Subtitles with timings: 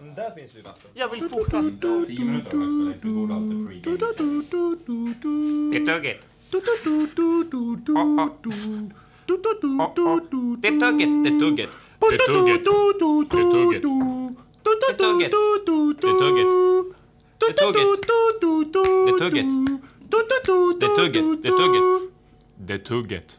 [0.00, 0.90] Men där finns ju vatten.
[0.94, 1.62] Jag vill fota
[2.06, 3.76] 10 minuter har jag spelat in så borde alltid pre
[5.70, 6.26] Det är tugget.
[6.52, 8.32] Oh, oh.
[9.24, 10.58] Oh, oh.
[10.60, 11.70] Det är tugget, det är tugget.
[12.00, 12.64] Det är tugget.
[12.64, 13.02] Det är tugget.
[13.22, 15.32] Det är tugget.
[16.00, 16.52] Det är tugget.
[17.38, 19.48] Det är tugget.
[20.08, 20.70] Det är tugget.
[20.80, 21.42] Det är tugget.
[21.42, 21.84] Det är tugget.
[22.56, 23.38] Det är tugget.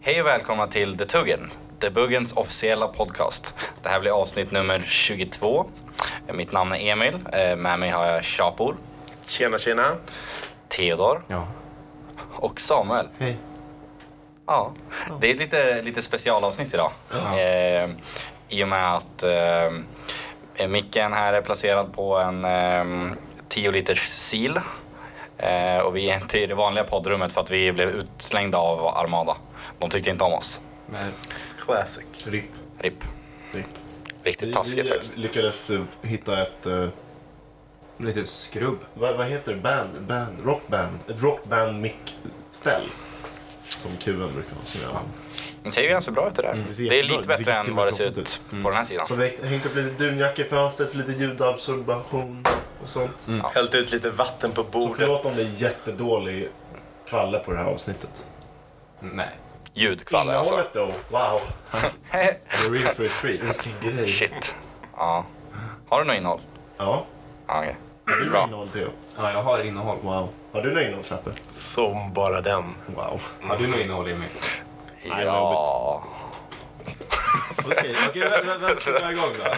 [0.00, 1.50] Hej och välkomna till The Tuggen,
[1.80, 3.54] The Buggens officiella podcast.
[3.82, 5.66] Det här blir avsnitt nummer 22.
[6.32, 8.74] Mitt namn är Emil, Eh, med mig har jag Shapur,
[9.26, 9.96] Tjena, tjena.
[10.68, 11.46] Theodor Ja.
[12.34, 13.08] och Samuel.
[13.18, 13.36] Hej.
[14.46, 14.72] Ja,
[15.20, 16.90] det är lite, lite specialavsnitt idag.
[17.12, 17.90] Eh,
[18.48, 23.12] I och med att eh, micken här är placerad på en eh,
[23.48, 24.54] 10 liters sil.
[25.38, 28.86] Eh, och vi är inte i det vanliga poddrummet för att vi blev utslängda av
[28.86, 29.36] Armada.
[29.80, 30.60] De tyckte inte om oss.
[30.86, 31.12] Men
[31.64, 32.04] Classic.
[32.26, 32.44] RIP.
[32.78, 33.04] RIP.
[33.52, 33.66] RIP.
[34.22, 35.16] Riktigt taskigt vi faktiskt.
[35.16, 36.88] lyckades eh, hitta ett, eh,
[37.98, 38.78] Lite skrubb.
[38.94, 39.58] vad, vad heter det?
[39.60, 40.98] Band, band, rockband.
[41.08, 42.82] Ett rockband mic-ställ.
[43.76, 44.64] Som kuben brukar ha.
[44.64, 45.02] Som jag har.
[45.64, 46.64] Det ser ju ganska bra ut det där.
[46.68, 47.20] Det ser Det är lite.
[47.22, 49.06] Det bättre än vad det ser ut på den här sidan.
[49.06, 52.44] Så vi har hängt upp lite dunjackor för fönstret för lite ljudabsorption
[52.84, 53.28] och sånt.
[53.54, 54.96] Hällt ut lite vatten på Så bordet.
[54.96, 56.48] förlåt om det är jättedålig
[57.08, 58.24] kvalle på det här avsnittet.
[59.00, 59.30] Nej.
[59.74, 60.54] Ljudkvaller alltså.
[60.54, 61.16] Innehållet då?
[61.18, 61.40] Wow.
[62.12, 63.66] The real fruit treat.
[63.66, 64.06] Vilken grej.
[64.08, 64.54] Shit.
[64.96, 65.24] Ja.
[65.88, 66.40] Har du något innehåll?
[66.76, 67.04] Ja.
[67.46, 67.76] Ja, okej.
[68.06, 68.44] Har du något Bra.
[68.46, 68.88] innehåll Theo?
[69.16, 69.98] Ja, jag har innehåll.
[70.02, 70.28] Wow.
[70.52, 71.30] Har du något innehåll Chappe?
[71.52, 72.74] Som bara den.
[72.86, 73.20] Wow.
[73.42, 74.28] Har du något innehåll Emil?
[75.08, 76.04] Nej, Ja.
[77.66, 79.50] Okej, okej, vem, vem, ska dra igång då?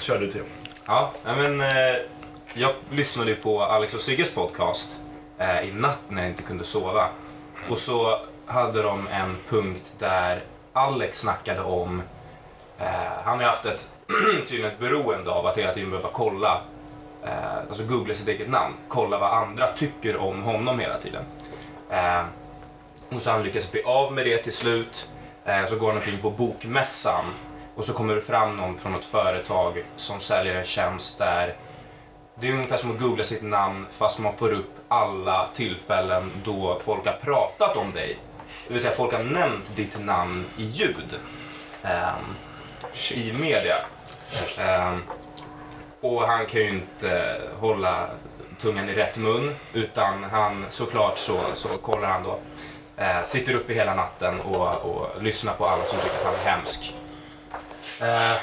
[0.00, 0.42] Kör du Theo.
[0.86, 1.66] Ja, men eh,
[2.54, 4.88] jag lyssnade ju på Alex och Sigges podcast
[5.38, 7.08] eh, i natt när jag inte kunde sova.
[7.68, 8.18] Och så
[8.50, 12.02] hade de en punkt där Alex snackade om,
[12.78, 12.86] eh,
[13.24, 13.90] han har ju haft ett,
[14.48, 16.60] tydligen ett beroende av att hela tiden behöva kolla,
[17.24, 21.22] eh, alltså googla sitt eget namn, kolla vad andra tycker om honom hela tiden.
[21.90, 22.22] Eh,
[23.10, 25.08] och så har han lyckats bli av med det till slut.
[25.44, 27.24] Eh, så går han omkring på bokmässan
[27.76, 31.56] och så kommer det fram någon från ett företag som säljer en tjänst där
[32.40, 36.80] det är ungefär som att googla sitt namn fast man får upp alla tillfällen då
[36.84, 38.18] folk har pratat om dig.
[38.66, 41.18] Det vill säga folk har nämnt ditt namn i ljud.
[41.82, 42.12] Eh,
[43.12, 43.76] I media.
[44.58, 44.96] Eh,
[46.00, 48.10] och han kan ju inte hålla
[48.60, 52.38] tungan i rätt mun utan han såklart så, så kollar han då.
[52.96, 56.50] Eh, sitter uppe hela natten och, och lyssnar på alla som tycker att han är
[56.50, 56.94] hemsk.
[58.00, 58.36] Eh,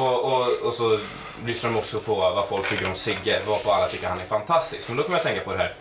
[0.00, 1.00] och, och, och så
[1.46, 4.88] lyssnar de också på vad folk tycker om Sigge, varpå alla tycker han är fantastisk.
[4.88, 5.74] Men då kommer jag tänka på det här,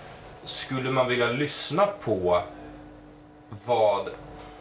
[0.43, 2.43] skulle man vilja lyssna på
[3.65, 4.09] vad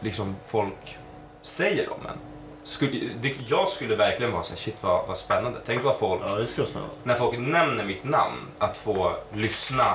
[0.01, 0.99] liksom folk
[1.43, 2.17] säger om en?
[2.62, 5.59] Skulle, det, jag skulle verkligen vara så här, shit vad, vad spännande.
[5.67, 6.95] Tänk vad folk, Ja, det ska vara spännande.
[7.05, 9.95] när folk nämner mitt namn, att få lyssna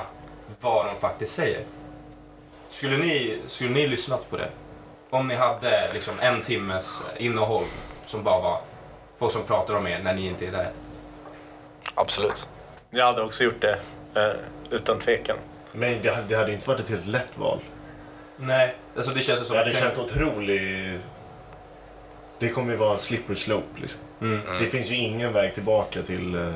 [0.60, 1.60] vad de faktiskt säger.
[2.68, 4.48] Skulle ni, skulle ni lyssnat på det?
[5.10, 7.64] Om ni hade liksom en timmes innehåll
[8.06, 8.60] som bara var
[9.18, 10.70] folk som pratar om er när ni inte är där.
[11.94, 12.48] Absolut.
[12.90, 13.78] Jag hade också gjort det.
[14.14, 14.36] Eh,
[14.70, 15.36] utan tvekan.
[15.72, 17.58] Men det, hade- det hade inte varit ett helt lätt val.
[18.36, 19.56] Nej, alltså det känns som...
[19.56, 21.00] Det hade känt otroligt...
[22.38, 24.00] Det kommer ju vara en slippery slope liksom.
[24.20, 24.40] Mm.
[24.60, 26.54] Det finns ju ingen väg tillbaka till eh,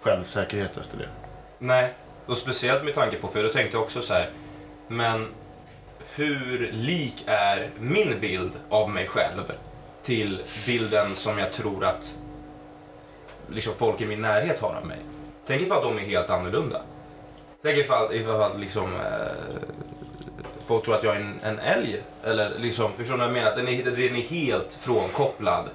[0.00, 1.08] självsäkerhet efter det.
[1.58, 1.92] Nej,
[2.26, 4.30] och speciellt med tanke på, för jag tänkte också så här,
[4.88, 5.28] men
[6.14, 9.52] hur lik är min bild av mig själv
[10.02, 12.18] till bilden som jag tror att
[13.48, 14.98] liksom, folk i min närhet har av mig?
[15.46, 16.82] Tänk ifall de är helt annorlunda.
[17.62, 19.32] Tänk ifall, ifall liksom, eh,
[20.66, 22.02] folk tror att jag är en, en älg.
[22.24, 23.50] Eller liksom, förstår ni vad jag menar?
[23.50, 25.68] Att Den är, den är helt frånkopplad.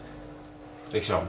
[0.92, 1.20] Liksom.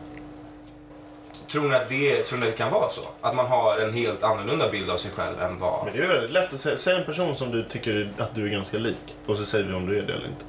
[1.51, 3.01] Tror ni, att det, tror ni att det kan vara så?
[3.21, 5.85] Att man har en helt annorlunda bild av sig själv än vad...
[5.85, 8.47] Men det är väldigt lätt att säga, säg en person som du tycker att du
[8.47, 9.17] är ganska lik.
[9.27, 10.45] Och så säger vi om du är det eller inte.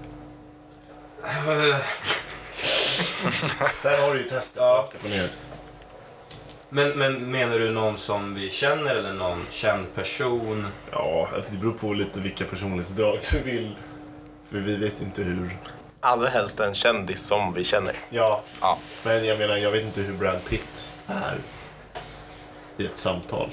[3.83, 4.61] Där har du ju testet.
[4.61, 4.89] Ja.
[6.69, 10.67] Men, men menar du någon som vi känner eller någon känd person?
[10.91, 13.75] Ja, alltså det beror på lite vilka personlighetsdrag du vill
[14.49, 15.57] För vi vet inte hur...
[16.01, 17.95] Allra helst en kändis som vi känner.
[18.09, 18.77] Ja, Ja.
[19.03, 21.35] men jag menar, jag vet inte hur Brad Pitt är
[22.77, 23.49] i ett samtal.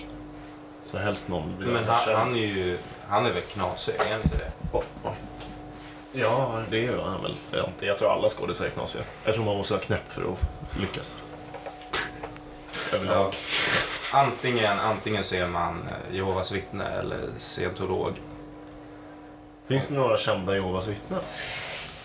[0.84, 2.78] Så helst någon vi Men han, han är ju,
[3.08, 4.52] han är väl knasig, är han inte det?
[4.72, 5.12] Oh, oh.
[6.12, 7.36] Ja, det gör han väl.
[7.80, 9.02] Jag tror alla skådisar är knasiga.
[9.24, 11.22] Jag tror man måste vara knäpp för att lyckas.
[12.94, 13.34] Överlag.
[14.12, 18.12] Antingen, antingen ser man eh, Jehovas vittne eller scientolog.
[19.68, 21.20] Finns det några kända Jehovas vittnen?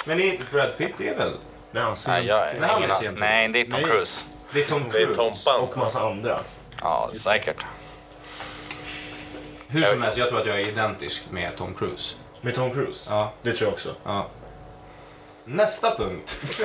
[0.05, 1.33] Men är, Brad Pitt är väl...
[1.71, 2.69] Nej, han ser Nej, jag, Nej,
[3.01, 3.83] ingen, nej, det är Tom.
[3.83, 4.25] Cruise.
[4.53, 5.15] Det är Tom Det är Cruise.
[5.15, 5.59] Tompan.
[5.61, 6.39] Och massa andra.
[6.81, 7.65] Ja, säkert.
[9.67, 12.15] Hur som helst, jag tror att jag är identisk med Tom Cruise.
[12.41, 13.07] Med Tom Cruise?
[13.09, 13.95] Ja, Det tror jag också.
[14.05, 14.27] ja.
[15.45, 16.37] Nästa punkt.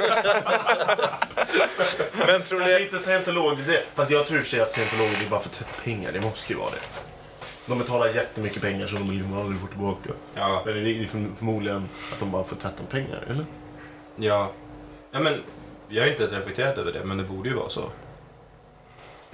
[2.27, 2.83] Men tror Kanske ni...
[2.85, 3.83] inte scientolog det.
[3.95, 6.13] Fast jag tror i och för sig att scientologer är bara för att tvätta pengar.
[6.13, 6.77] Det måste ju vara det.
[7.67, 10.11] De betalar jättemycket pengar som de liksom aldrig får tillbaka.
[10.35, 13.47] Ja, Men det är för- förmodligen att de bara får tvätta pengar, eller?
[14.17, 14.53] ja.
[15.11, 15.43] ja men,
[15.89, 17.83] jag har inte ens reflekterat över det, men det borde ju vara så.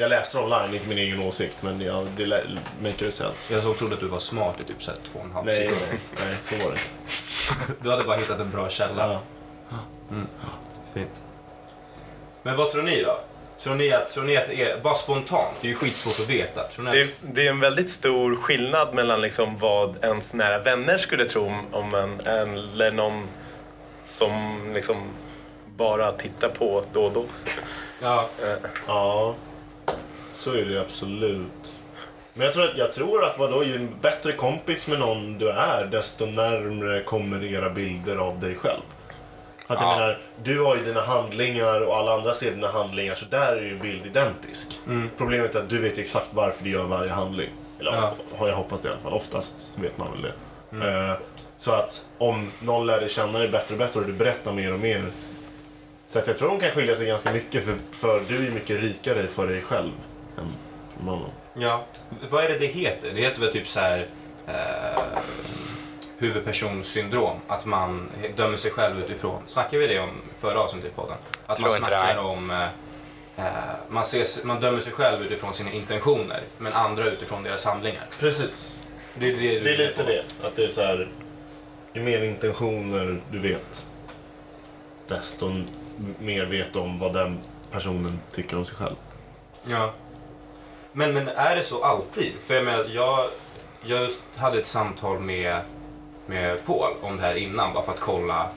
[0.02, 2.26] Jag läste online, inte min egen åsikt, men ja, det
[2.82, 3.54] make sense.
[3.54, 5.46] Jag så trodde att du var smart i typ så här två och en halv
[5.46, 5.80] Nej, sekund.
[5.90, 6.80] nej, nej, så var det.
[7.82, 9.20] Du hade bara hittat en bra källa.
[9.70, 9.78] Ja.
[10.94, 11.08] Fint.
[12.42, 13.20] Men vad tror ni då?
[13.60, 16.30] Tror ni att, tror ni att det är, bara spontant, det är ju skitsvårt att
[16.30, 16.62] veta.
[16.62, 20.58] Tror ni att, Det, det är en väldigt stor skillnad mellan liksom vad ens nära
[20.58, 23.28] vänner skulle tro om- om en, eller någon
[24.04, 24.96] som liksom
[25.76, 27.24] bara tittar på då och då.
[28.00, 28.28] ja,
[28.86, 29.34] Ja,
[30.42, 31.74] så är det absolut.
[32.34, 35.48] Men jag tror att, jag tror att vadå, ju en bättre kompis med någon du
[35.50, 38.80] är, desto närmre kommer era bilder av dig själv.
[39.66, 39.98] För att jag Ja.
[39.98, 43.62] menar, du har ju dina handlingar och alla andra ser dina handlingar, så där är
[43.62, 44.78] ju bild identisk.
[45.16, 47.50] Problemet är att du vet exakt varför du gör varje handling.
[47.80, 48.14] Eller Ja.
[48.36, 49.12] har jag hoppats det i alla fall.
[49.12, 50.32] Oftast vet man väl det.
[51.10, 51.14] Eh,
[51.56, 54.72] så att om någon lär dig känna dig bättre och bättre och du berättar mer
[54.72, 55.04] och mer.
[56.06, 58.80] Så att jag tror de kan skilja sig ganska mycket för, för du är mycket
[58.80, 59.90] rikare för dig själv
[60.38, 60.46] än
[61.06, 61.84] någon ja.
[62.30, 63.10] Vad är det det heter?
[63.14, 64.06] Det heter väl typ så här
[64.46, 65.18] eh,
[66.18, 67.36] huvudpersonssyndrom.
[67.48, 69.42] Att man dömer sig själv utifrån.
[69.46, 71.16] Snackade vi det om förra avsnittet i podden?
[71.46, 72.24] Att Tror man inte det, snackar nej.
[72.24, 72.62] om eh,
[73.36, 73.52] eh,
[73.88, 78.04] man, ses, man dömer sig själv utifrån sina intentioner, men andra utifrån deras handlingar.
[78.20, 78.74] Precis.
[79.14, 80.08] Det är, det, du Det är lite på.
[80.10, 80.46] det.
[80.46, 81.08] Att det är så här,
[81.92, 83.86] ju mer intentioner du vet,
[85.08, 85.52] desto
[86.18, 87.38] mer vet du om vad den
[87.72, 88.96] personen tycker om sig själv.
[89.64, 89.92] Ja.
[90.92, 92.32] Men, men är det så alltid?
[92.44, 93.26] För jag menar, jag,
[93.84, 95.60] jag just hade ett samtal med,
[96.26, 98.48] med Paul om det här innan, bara för att kolla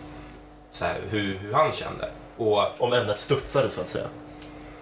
[0.71, 2.09] så här, hur, hur han kände.
[2.37, 4.05] Och, Om ämnet studsade så att säga.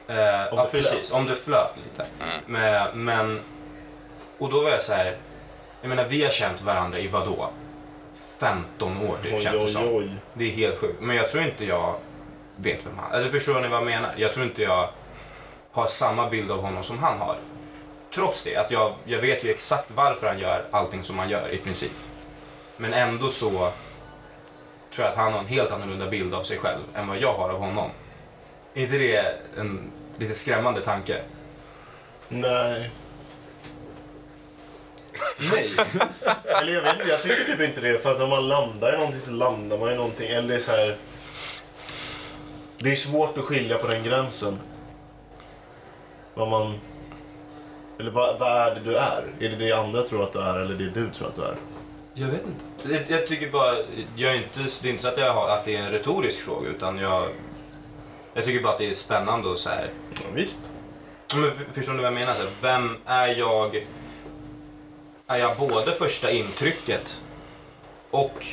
[0.07, 1.19] eh, Om ja, det precis, flöt.
[1.19, 2.05] om det flöt lite.
[2.45, 3.39] Men, men,
[4.37, 5.17] och då var jag så här,
[5.81, 7.49] jag menar vi har känt varandra i vadå?
[8.39, 9.95] 15 år typ, Oj, känns det oj, som.
[9.95, 10.09] oj.
[10.33, 11.01] Det är helt sjukt.
[11.01, 11.95] Men jag tror inte jag
[12.55, 13.17] vet vem han är.
[13.17, 14.13] Eller förstår ni vad jag menar?
[14.17, 14.89] Jag tror inte jag
[15.73, 17.37] har samma bild av honom som han har.
[18.13, 21.49] Trots det, att jag, jag vet ju exakt varför han gör allting som han gör
[21.49, 21.91] i princip.
[22.77, 23.71] Men ändå så tror
[25.05, 27.49] jag att han har en helt annorlunda bild av sig själv än vad jag har
[27.49, 27.89] av honom.
[28.73, 31.21] Är inte det en lite skrämmande tanke?
[32.29, 32.91] Nej.
[35.51, 35.71] Nej.
[36.43, 37.99] Eller jag vet inte, jag tycker typ inte det.
[37.99, 40.29] För att om man landar i någonting så landar man i någonting.
[40.29, 40.97] Eller så här...
[42.77, 44.59] Det är svårt att skilja på den gränsen.
[46.33, 46.79] Vad man...
[47.99, 49.23] Eller vad, vad är det du är?
[49.39, 51.55] Är det det andra tror att du är eller det du tror att du är?
[52.13, 52.93] Jag vet inte.
[52.93, 53.75] Jag, jag tycker bara,
[54.15, 56.45] jag är inte, det är inte så att, jag har, att det är en retorisk
[56.45, 57.29] fråga utan jag,
[58.33, 59.89] jag tycker bara att det är spännande och så här.
[60.15, 60.71] Ja, visst.
[61.33, 62.33] Men förstår ni vad jag menar?
[62.33, 63.87] Så här, vem är jag?
[65.27, 67.21] Är jag både första intrycket
[68.11, 68.45] och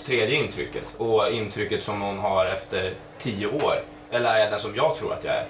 [0.00, 3.84] tredje intrycket och intrycket som någon har efter tio år?
[4.10, 5.46] Eller är jag den som jag tror att jag är?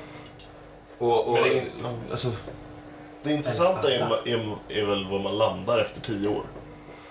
[0.98, 1.64] Och, och, Men det är-
[2.10, 2.28] alltså,
[3.22, 6.42] Det intressanta är, är, är väl vad man landar efter tio år.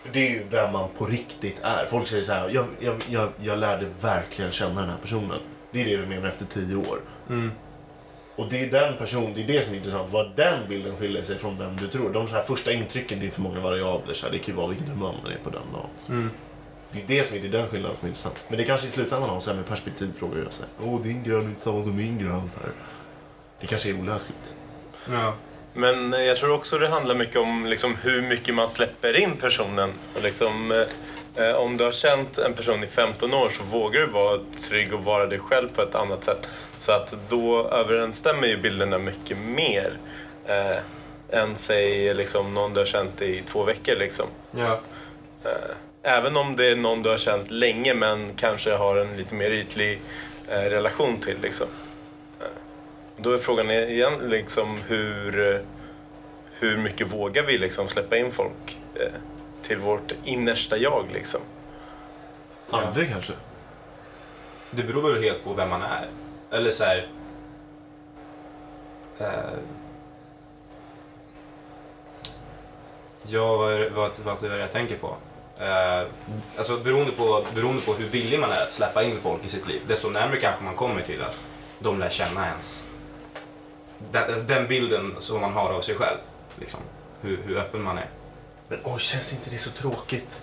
[0.03, 1.86] För det är ju vem man på riktigt är.
[1.89, 5.39] Folk säger så här, jag, jag, jag, jag lärde verkligen känna den här personen.
[5.72, 7.00] Det är det vi menar efter tio år.
[7.29, 7.51] mm,
[8.36, 10.12] Och det är den person, det är det som är intressant.
[10.12, 12.10] Vad den bilden skiljer sig från vem du tror.
[12.13, 14.13] De så här första intrycken, det är för många variabler.
[14.13, 15.89] Så här, det kan ju vara vilket humör man är på den dagen.
[16.10, 16.29] mm.
[16.91, 18.36] Det är det som är det är den skillnaden som är intressant.
[18.48, 20.91] Men det kanske i slutändan har så här med perspektivfrågor att göra.
[20.94, 22.48] Åh, din grön är inte samma som min grön.
[22.48, 22.70] Så här.
[23.62, 24.56] Det kanske är olösligt.
[25.12, 25.34] Ja.
[25.74, 29.38] Men eh, jag tror också det handlar mycket om liksom hur mycket man släpper in
[29.38, 29.94] personen.
[30.16, 34.02] Och liksom, eh, eh, om du har känt en person i 15 år så vågar
[34.02, 36.50] du vara trygg och vara dig själv på ett annat sätt.
[36.78, 39.98] Så att då överensstämmer ju bilderna mycket mer
[40.46, 40.78] eh,
[41.40, 43.96] än säg liksom, någon du har känt i två veckor.
[43.96, 44.26] Liksom.
[44.52, 44.80] Ja.
[45.44, 45.52] Eh,
[46.04, 49.52] Även om det är någon du har känt länge men kanske har en lite mer
[49.52, 50.02] ytlig
[50.48, 51.36] eh, relation till.
[51.42, 51.68] Liksom.
[53.18, 55.64] Då är frågan igen liksom, hur,
[56.60, 59.12] hur mycket vågar vi liksom, släppa in folk eh,
[59.62, 61.06] till vårt innersta jag?
[61.14, 61.42] Liksom.
[62.70, 63.34] Aldrig kanske.
[64.72, 66.08] Det beror väl helt på vem man är.
[66.52, 67.08] Eller så här...
[69.20, 69.28] Eh,
[73.24, 75.16] ja, vad, är- vad, vad är det jag tänker på?
[75.60, 76.04] Eh,
[76.58, 79.68] alltså beroende på, beroende på hur villig man är att släppa in folk i sitt
[79.68, 81.44] liv, desto närmare kanske man kommer till att
[81.80, 82.86] de lär känna ens.
[84.12, 86.18] Den, den bilden som man har av sig själv.
[86.60, 86.80] Liksom.
[87.22, 88.10] Hur, hur öppen man är.
[88.68, 90.42] Men oj, känns inte det så tråkigt?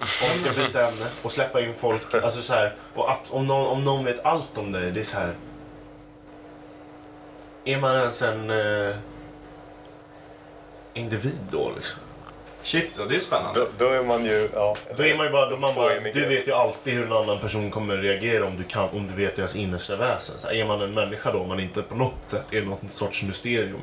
[0.00, 2.14] Om vi ska byta ämne och släppa in folk.
[2.14, 5.04] Alltså så här, och att, om, någon, om någon vet allt om dig, det är
[5.04, 5.34] så här.
[7.64, 8.96] Är man ens en eh,
[10.94, 12.00] individ då liksom?
[12.62, 13.60] Shit, ja, det är spännande.
[13.60, 14.48] Då, då är man ju...
[14.54, 17.12] Ja, Då är man ju bara, då man bara, du vet ju alltid hur en
[17.12, 20.38] annan person kommer reagera om du, kan, om du vet deras innersta väsen.
[20.38, 23.22] Så är man en människa då, om man inte på något sätt är något sorts
[23.22, 23.80] mysterium.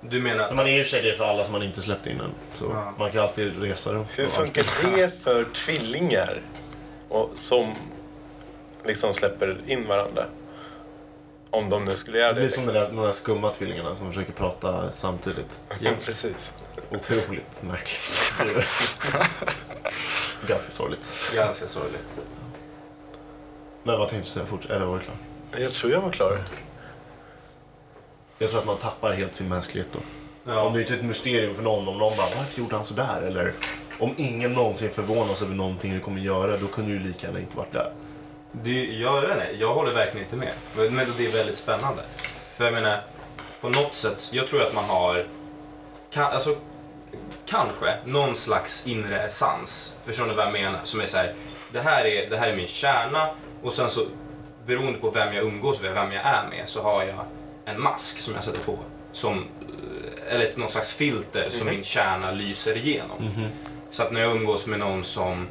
[0.00, 2.20] Du menar För man är ju sig det för alla som man inte släppt in
[2.20, 2.30] än.
[2.58, 2.94] Så Ja.
[2.98, 4.04] man kan alltid resa dem.
[4.16, 4.64] Hur funkar
[4.96, 6.40] det för tvillingar
[7.08, 7.74] och som
[8.84, 10.24] liksom släpper in varandra?
[11.50, 12.40] Om de nu skulle göra Det det.
[12.40, 12.74] blir som Liksom.
[12.74, 15.60] de där, de där skumma tvillingarna som försöker prata samtidigt.
[15.80, 16.54] Ja, precis.
[16.90, 18.32] Otroligt märkligt.
[20.48, 21.16] Ganska sorgligt.
[21.34, 22.06] ganska sorgligt.
[23.82, 24.46] Men vad tänkte du säga?
[24.46, 25.16] Forts- eller var det klart?
[25.60, 26.38] Jag tror jag var klar.
[28.38, 29.98] Jag tror att man tappar helt sin mänsklighet då.
[29.98, 30.70] Om Ja.
[30.74, 33.22] det inte är ett mysterium för någon, om någon bara varför gjorde han sådär?
[33.26, 33.54] Eller
[33.98, 37.56] om ingen någonsin förvånas över någonting du kommer göra, då kunde ju lika gärna inte
[37.56, 37.92] varit där.
[38.52, 40.52] Det, jag, vet inte, jag håller verkligen inte med.
[40.92, 42.02] Men det är väldigt spännande.
[42.56, 43.00] För jag menar,
[43.60, 45.24] på något sätt, jag tror att man har,
[46.10, 46.56] kan, alltså,
[47.46, 49.98] kanske någon slags inre essens.
[50.04, 50.80] Förstår ni vad jag menar?
[50.84, 51.34] Som är så här,
[51.72, 53.28] det här är, det här är min kärna
[53.62, 54.00] och sen så
[54.66, 57.24] beroende på vem jag umgås med, vem jag är med, så har jag
[57.64, 58.78] en mask som jag sätter på.
[59.12, 63.32] Som, eh, eller någon slags filter som min kärna lyser igenom.
[63.90, 65.48] Så att när jag umgås med någon som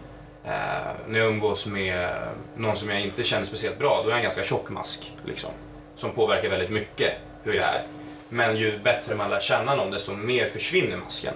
[1.07, 2.09] när jag umgås med
[2.57, 5.13] någon som jag inte känner speciellt bra, då är jag en ganska tjock mask.
[5.25, 5.49] Liksom,
[5.95, 7.13] som påverkar väldigt mycket
[7.43, 7.81] hur jag är.
[8.29, 11.33] Men ju bättre man lär känna någon, desto mer försvinner masken.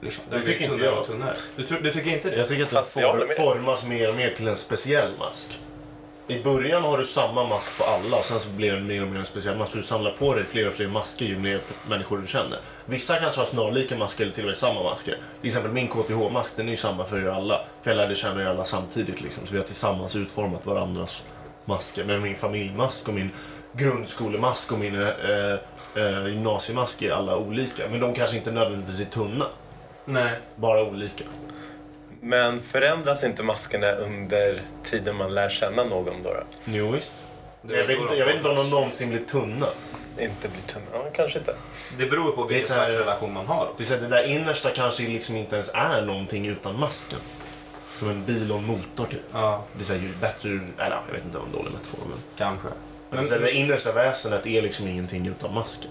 [0.00, 1.06] Liksom, Det blir tycker inte jag.
[1.56, 2.36] Du, du tycker inte det?
[2.36, 3.36] Jag tycker att den jag for, håller med.
[3.36, 5.60] formas mer och mer till en speciell mask.
[6.28, 9.08] I början har du samma mask på alla och sen så blir den mer och
[9.08, 9.72] mer en speciell mask.
[9.72, 12.58] Så du samlar på dig fler och fler masker ju mer människor du känner.
[12.86, 15.16] Vissa kanske har snarlika masker eller till och med samma masker.
[15.40, 17.60] Till exempel min KTH-mask, den är ju samma för er alla.
[17.82, 19.46] För jag lärde känna er alla samtidigt liksom.
[19.46, 21.28] Så vi har tillsammans utformat varandras
[21.64, 22.04] masker.
[22.04, 23.30] Men min familjemask och min
[23.72, 25.08] grundskolemask och min eh,
[25.96, 27.82] eh, gymnasiemask är alla olika.
[27.90, 29.46] Men de kanske inte nödvändigtvis är tunna.
[30.04, 30.32] Nej.
[30.56, 31.24] Bara olika.
[32.24, 36.32] Men förändras inte maskerna under tiden man lär känna någon då?
[36.32, 36.42] då?
[36.64, 37.24] Jo, visst.
[37.62, 39.66] Det, Jag vet, inte, jag vet inte om de någonsin blir tunna.
[40.18, 40.86] Inte blir tunna?
[40.92, 41.54] Ja, kanske inte.
[41.98, 43.68] det beror på Det vilken slags relation man har.
[43.78, 47.18] Det, här, det där innersta kanske liksom inte ens är någonting utan masken.
[47.96, 49.20] Som en bil och en motor typ.
[49.32, 50.60] Ja, Det är så här, ju bättre du...
[50.78, 52.18] Eller jag vet inte om det är en dålig metafor men...
[52.36, 52.68] kanske.
[53.10, 55.90] men det, är så här, det innersta väsenet är liksom ingenting utan masken.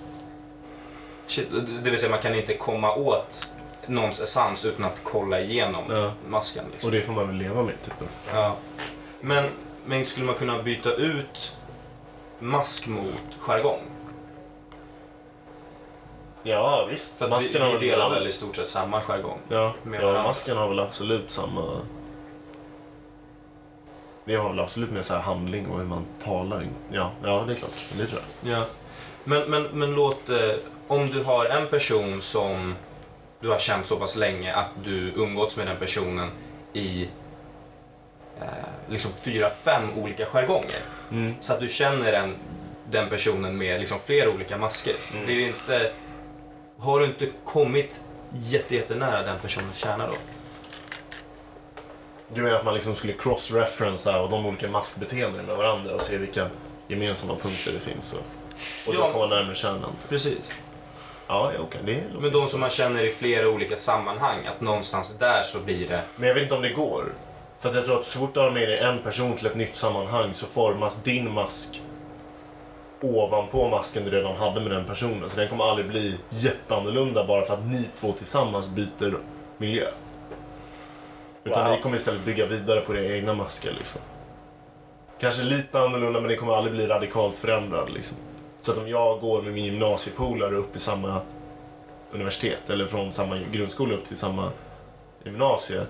[1.28, 1.48] Shit,
[1.84, 3.50] det vill säga man kan inte komma åt
[3.92, 6.12] någons essens utan att kolla igenom Ja.
[6.28, 6.66] masken.
[6.72, 6.88] Liksom.
[6.88, 8.10] Och det får man väl leva med typ.
[8.34, 8.56] Ja.
[9.22, 9.50] Men,
[9.86, 11.54] men skulle man kunna byta ut
[12.40, 13.82] mask mot jargong?
[16.44, 17.18] Ja visst.
[17.18, 19.40] För masken vi, vi delar väl i stort sett samma jargong.
[19.50, 21.82] Ja, ja masken har väl absolut samma...
[24.26, 26.68] Det har väl absolut med så här handling och hur man talar.
[26.92, 27.72] Ja, ja det är klart.
[27.98, 28.54] Det tror jag.
[28.54, 28.66] Ja.
[29.24, 30.38] Men, men, men låt, eh,
[30.88, 32.76] om du har en person som
[33.42, 36.30] du har känt så pass länge att du umgåtts med den personen
[36.74, 37.10] i
[38.42, 38.48] eh,
[38.90, 40.80] liksom fyra, fem olika jargonger.
[41.12, 41.36] Mm.
[41.42, 42.36] Så att du känner den,
[42.92, 44.96] den personen med liksom flera olika masker.
[45.14, 45.28] Mm.
[45.28, 45.92] Det inte,
[46.78, 48.02] har du inte kommit
[48.34, 50.14] jätte, jättenära den personens kärna då?
[52.34, 56.18] Du menar att man liksom skulle cross-referensa och de olika maskbeteenden med varandra och se
[56.18, 56.50] vilka
[56.88, 58.14] gemensamma punkter det finns.
[58.14, 58.20] Och,
[58.88, 59.08] och Ja.
[59.08, 59.92] då komma närmare kärnan.
[60.10, 60.38] Precis.
[61.32, 61.82] Ja, okej.
[61.86, 65.60] Det låter Men de som man känner i flera olika sammanhang, att någonstans där så
[65.60, 66.04] blir det...
[66.16, 67.06] Men jag vet inte om det går.
[67.60, 69.56] För att jag tror att så fort du har med dig en person till ett
[69.56, 71.82] nytt sammanhang så formas din mask
[73.02, 75.30] ovanpå masken du redan hade med den personen.
[75.30, 79.18] Så den kommer aldrig bli jätteannorlunda bara för att ni två tillsammans byter
[79.58, 79.88] miljö.
[81.44, 81.76] Utan Wow.
[81.76, 83.72] ni kommer istället bygga vidare på era egna masker.
[83.78, 84.02] Liksom.
[85.20, 87.90] Kanske lite annorlunda men det kommer aldrig bli radikalt förändrad.
[87.90, 88.18] Liksom.
[88.62, 91.22] Så att om jag går med min gymnasiepolare upp i samma
[92.12, 94.52] universitet eller från samma grundskola upp till samma
[95.24, 95.88] gymnasiet.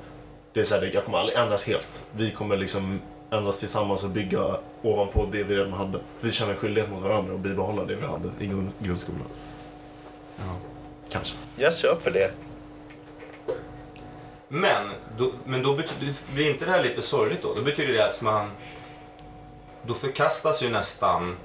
[0.54, 2.06] Det är så här, jag kommer aldrig ändras helt.
[2.12, 3.02] Vi kommer liksom
[3.32, 6.00] ändras tillsammans och bygga ovanpå det vi redan hade.
[6.22, 9.26] Vi känner skyldighet mot varandra och bibehålla det vi hade i grund- grundskolan.
[10.38, 10.56] Ja.
[11.12, 11.38] Kanske.
[11.56, 12.32] Jag köper det.
[14.48, 17.54] Men, då, men då betyder, blir inte det här lite sorgligt då?
[17.54, 18.52] Då betyder det att man...
[19.84, 21.38] Då förkastas ju nästan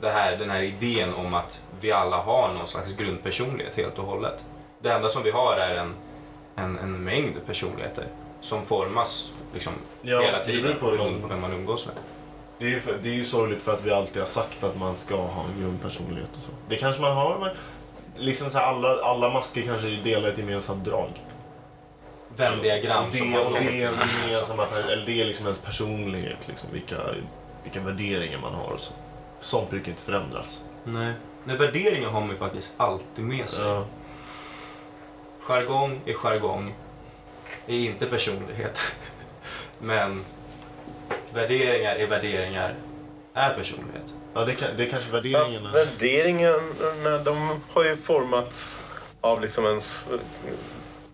[0.00, 4.04] det här, den här idén om att vi alla har någon slags grundpersonlighet helt och
[4.04, 4.44] hållet.
[4.82, 5.94] Det enda som vi har är en,
[6.56, 8.04] en, en mängd personligheter
[8.40, 11.96] som formas liksom, Ja, hela tiden på beroende på vem man umgås med.
[12.58, 14.78] Det är, ju för, det är ju sorgligt för att vi alltid har sagt att
[14.78, 16.50] man ska ha en grundpersonlighet och så.
[16.68, 17.50] Det kanske man har, men
[18.16, 21.10] liksom så här, alla, alla masker kanske delar ett gemensamt drag.
[22.36, 23.92] Vem-diagram som har och det är,
[24.26, 26.96] gemensamma, eller det är liksom ens personlighet, liksom, vilka,
[27.62, 28.94] vilka värderingar man har och så.
[29.40, 30.64] Sånt brukar inte förändras.
[30.84, 31.12] Nej.
[31.44, 33.64] Men värderingar har man ju faktiskt alltid med sig.
[33.66, 33.86] Ja.
[35.40, 36.74] Jargong är jargong,
[37.66, 38.80] är inte personlighet.
[39.78, 40.24] Men
[41.34, 42.74] värderingar är värderingar,
[43.34, 44.14] är personlighet.
[44.34, 45.72] Ja, det, kan, det är kanske Fast värderingarna.
[45.72, 48.80] värderingarna de har ju formats
[49.20, 50.06] av liksom ens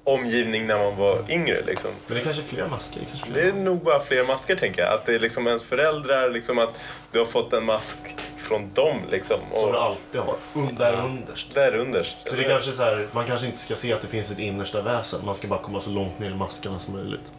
[0.06, 1.62] omgivning när man var yngre.
[1.66, 1.90] Liksom.
[2.06, 3.00] Men det är kanske är fler masker.
[3.00, 3.48] Det, kanske är Det fler.
[3.60, 4.94] är nog bara fler masker tänker jag.
[4.94, 6.80] Att det är liksom ens föräldrar, liksom att
[7.12, 7.98] du har fått en mask
[8.36, 8.96] från dem.
[9.10, 10.36] Liksom, Som du och alltid har.
[10.78, 11.54] Där underst.
[11.54, 12.16] där underst.
[12.24, 14.38] Så det är kanske så här, man kanske inte ska se att det finns ett
[14.38, 15.20] innersta väsen.
[15.24, 17.32] Man ska bara komma så långt ner i maskarna som möjligt.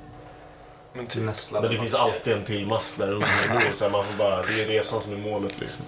[0.93, 3.27] Men typ, Men det finns alltid en till mask där under.
[3.49, 5.85] Det går så här, man får bara, det är resan som är målet liksom.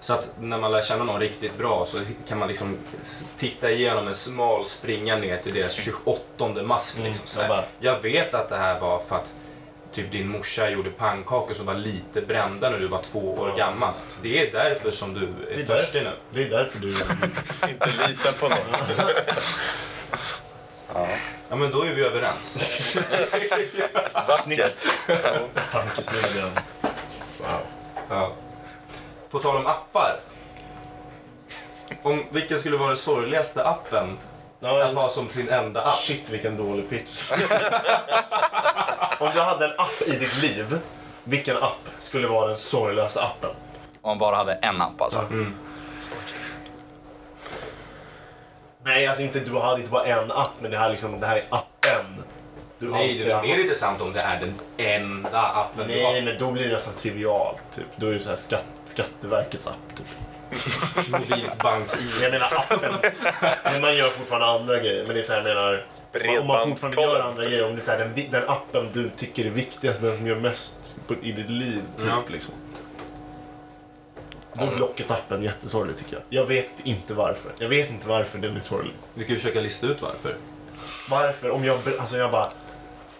[0.00, 2.76] Så att när man lär känna någon riktigt bra så kan man liksom
[3.36, 6.96] titta igenom en smal springa ner till deras 28 mask.
[6.96, 7.48] Mm, Liksom, jag så här.
[7.48, 9.32] bara- Jag vet att det här var för att
[9.92, 13.56] typ din morsa gjorde pannkakor som var lite brända när du var två år Ja,
[13.56, 13.94] gammal.
[14.22, 16.12] Det är därför som du Det är är törstig nu.
[16.32, 16.88] Det är därför du...
[17.68, 18.58] inte lita på någon.
[21.50, 22.58] Ja men då är vi överens.
[24.14, 24.74] Vackert.
[25.72, 26.50] Tankesmedjan.
[27.38, 27.60] Wow.
[28.08, 28.32] Ja.
[29.30, 30.20] På tal om appar.
[32.02, 34.18] Om, vilken skulle vara den sorgligaste appen
[34.60, 35.94] att Ja, ha som sin enda app?
[35.94, 37.32] shit vilken dålig pitch.
[39.20, 40.78] Om du hade en app i ditt liv,
[41.24, 43.50] vilken app skulle vara den sorgligaste appen?
[44.02, 45.18] Om man bara hade en app alltså.
[45.18, 45.54] Mm.
[48.84, 51.36] Nej, alltså inte du hade inte bara en app, men det här, liksom, det här
[51.36, 52.24] är appen.
[52.78, 56.12] Du Nej, det är mer intressant om det är den enda appen du har.
[56.12, 57.62] Nej, men då blir det nästan trivialt.
[57.76, 57.84] Typ.
[57.96, 59.96] Då är det så här skatt, Skatteverkets app.
[59.96, 60.06] Typ.
[61.10, 62.22] Mobilt bank-id.
[62.22, 62.92] Jag menar appen.
[63.64, 65.04] men man gör fortfarande andra grejer.
[65.06, 65.84] Men det är så här, jag menar...
[66.40, 69.10] Om man fortfarande gör andra grejer, om det är så här, den, den appen du
[69.16, 72.22] tycker är viktigast, den som gör mest på, i ditt liv, typ Ja.
[72.28, 72.54] liksom.
[74.52, 76.22] Då är Blocket-appen jättesorglig tycker jag.
[76.28, 77.52] Jag vet inte varför.
[77.58, 78.94] Jag vet inte varför den är sorglig.
[79.14, 80.36] Vi kan ju försöka lista ut varför.
[81.10, 81.50] Varför?
[81.50, 82.52] Om jag, alltså jag bara...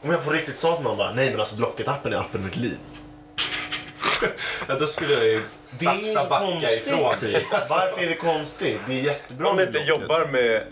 [0.03, 2.45] Om jag på riktigt sa till någon bara, nej men alltså Blocket-appen är appen i
[2.45, 2.79] mitt liv.
[4.69, 5.43] Ja, då skulle jag ju
[5.81, 6.87] Det är ju sakta backa konstigt.
[6.87, 7.47] ifrån dig.
[7.51, 8.81] Varför är det konstigt?
[8.87, 10.03] Det är jättebra Om du med inte Blocket.
[10.03, 10.63] jobbar med...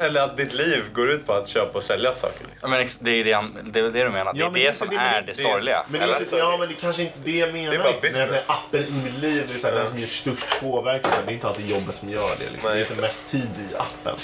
[0.00, 2.44] Eller att ditt liv går ut på att köpa och sälja saker.
[2.50, 2.56] Liksom.
[2.62, 4.32] Ja, Men ex- det är det, han- det, är det du menar?
[4.34, 5.82] Det är Ja, men det det- som det- är det- det det- sorgliga?
[5.90, 6.20] Men det är eller?
[6.20, 7.70] inte, ja, men det är kanske inte det jag menar.
[7.70, 7.84] Det är bara.
[7.88, 8.46] När jag business.
[8.46, 11.12] säger appen i mitt liv, det är så här, den som gör störst påverkan.
[11.26, 12.50] Det är inte alltid jobbet som gör det.
[12.52, 12.60] Liksom.
[12.62, 13.06] Nej, det är just inte det.
[13.06, 14.16] mest tid i appen.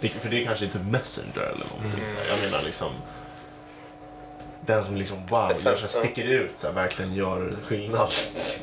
[0.00, 2.04] Det- För det är kanske inte Messenger eller någonting.
[2.08, 2.26] så här.
[2.40, 2.92] Jag menar liksom...
[4.72, 5.88] Den som liksom wow, gör så här, ja.
[5.88, 8.08] sticker ut, så här, verkligen gör skillnad.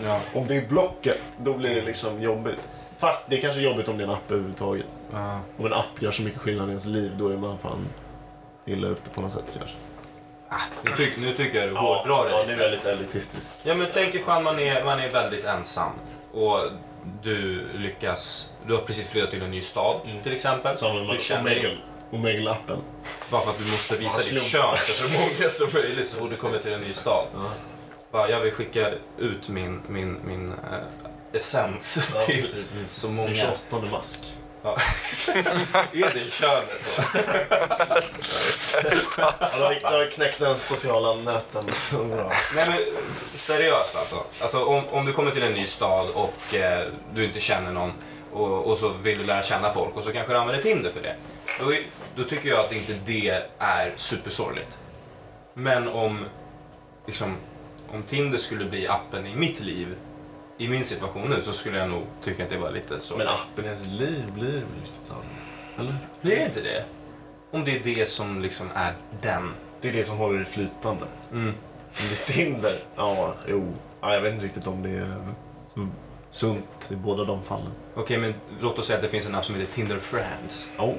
[0.04, 0.19] Ja.
[0.34, 2.69] Om det är Blocket, då blir det liksom jobbigt.
[2.98, 4.86] Fast det är kanske jobbigt om det är en app överhuvudtaget.
[5.12, 5.39] Ja.
[5.58, 7.88] Om en app gör så mycket skillnad i ens liv, då är man fan
[8.65, 9.76] illa ute på något sätt kanske.
[10.84, 13.50] Nu, tyck, nu tycker jag du hårdrar det ja, nu är jag lite elitistisk.
[13.63, 15.91] Ja men tänk ifall man är, man är väldigt ensam
[16.34, 16.60] och
[17.24, 20.24] du lyckas, du har precis flyttat till en ny stad Mm.
[20.24, 20.78] till exempel.
[20.78, 21.80] Som du känner
[22.12, 22.52] Omegle.
[22.52, 22.82] Omegle-appen.
[23.30, 26.19] bara för att du måste visa Ja, ditt kön för så många som möjligt så
[26.19, 27.26] fort du kommer till en ny stad.
[28.12, 30.58] Bara, jag vill skicka ut min, min, min eh,
[31.34, 32.95] essens Ja, till precis, precis.
[32.98, 33.34] så Den många.
[33.34, 33.58] 28
[33.91, 34.34] mask.
[34.63, 34.76] Är
[35.93, 37.04] det könet då?
[39.17, 39.34] Ja,
[39.82, 41.63] då har knäckt den sociala nöten.
[42.56, 42.78] Nej men
[43.38, 44.24] seriöst alltså.
[44.41, 47.93] alltså om, om du kommer till en ny stad och eh, du inte känner någon
[48.34, 51.02] och, och så vill du lära känna folk och så kanske du använder Tinder för
[51.02, 51.15] det.
[51.60, 51.74] Då,
[52.15, 54.78] då tycker jag att inte det är supersorgligt.
[55.54, 56.26] Men om,
[57.06, 57.36] liksom,
[57.88, 59.95] om Tinder skulle bli appen i mitt liv,
[60.58, 63.28] i min situation nu, så skulle jag nog tycka att det var lite sorgligt.
[63.28, 65.12] Men appen i ens liv blir väl riktigt?
[65.78, 65.98] Eller?
[66.22, 66.86] Blir det inte det?
[67.52, 69.52] Om det är det som liksom är den.
[69.82, 71.06] Det är det som håller det flytande.
[71.32, 71.48] Mm.
[71.48, 71.54] Om
[72.10, 73.74] det är Tinder, ja, jo.
[74.02, 75.13] Ja, jag vet inte riktigt om det är
[75.74, 75.88] så
[76.32, 77.72] sunt i båda de fallen.
[77.95, 80.69] Okej, men låt oss säga att det finns en app som heter Tinder Friends.
[80.78, 80.95] Oh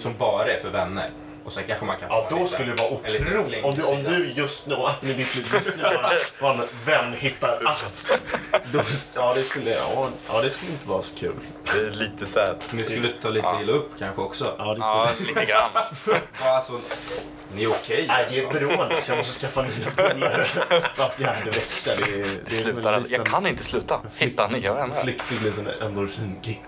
[0.00, 1.10] som bara är för vänner.
[1.48, 3.64] Och sen kanske man kan Ja, få då lite- skulle det vara en liten otroligt.
[3.64, 6.54] Om du, om du just nu, om appen i ditt liv just nu var- var
[6.62, 8.62] en vän hittar app.
[8.72, 8.80] Då,
[9.14, 11.32] ja, det skulle, ja, ja, det skulle inte vara så kul.
[11.64, 12.56] Det är lite sad.
[12.70, 14.54] Ni skulle ta lite illa upp kanske också.
[14.58, 15.70] Ja, det skulle, Ja, lite grann.
[16.40, 16.80] Ja, alltså,
[17.54, 18.40] ni är okej Nej, alltså.
[18.40, 19.02] det är beroende.
[19.02, 20.46] Så jag måste skaffa nya polare
[20.98, 21.60] var fjärde vecka.
[21.84, 22.96] Det är, det är som en Sluta.
[22.98, 24.00] liten Jag kan inte sluta.
[24.16, 25.02] Hitta nya vänner.
[25.02, 26.60] flyktig liten endorfinkick.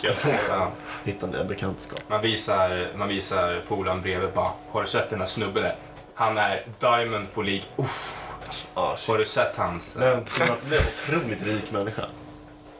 [0.48, 0.72] Ja.
[1.04, 2.00] Hitta nya bekantskap.
[2.08, 5.76] Man visar, man visar polaren bredvid bara, har du sett den där snubben där?
[6.14, 7.64] Han är diamond på League.
[7.76, 8.16] Uff,
[8.74, 9.08] Ah, shit.
[9.08, 9.96] har du sett hans...
[9.96, 10.84] eh, Men kunde man inte bli en
[11.20, 12.02] otroligt rik människa?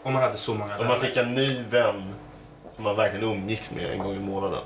[0.03, 2.14] Om man hade så många Om man fick en ny vän
[2.74, 4.62] som man verkligen umgicks med en gång i månaden.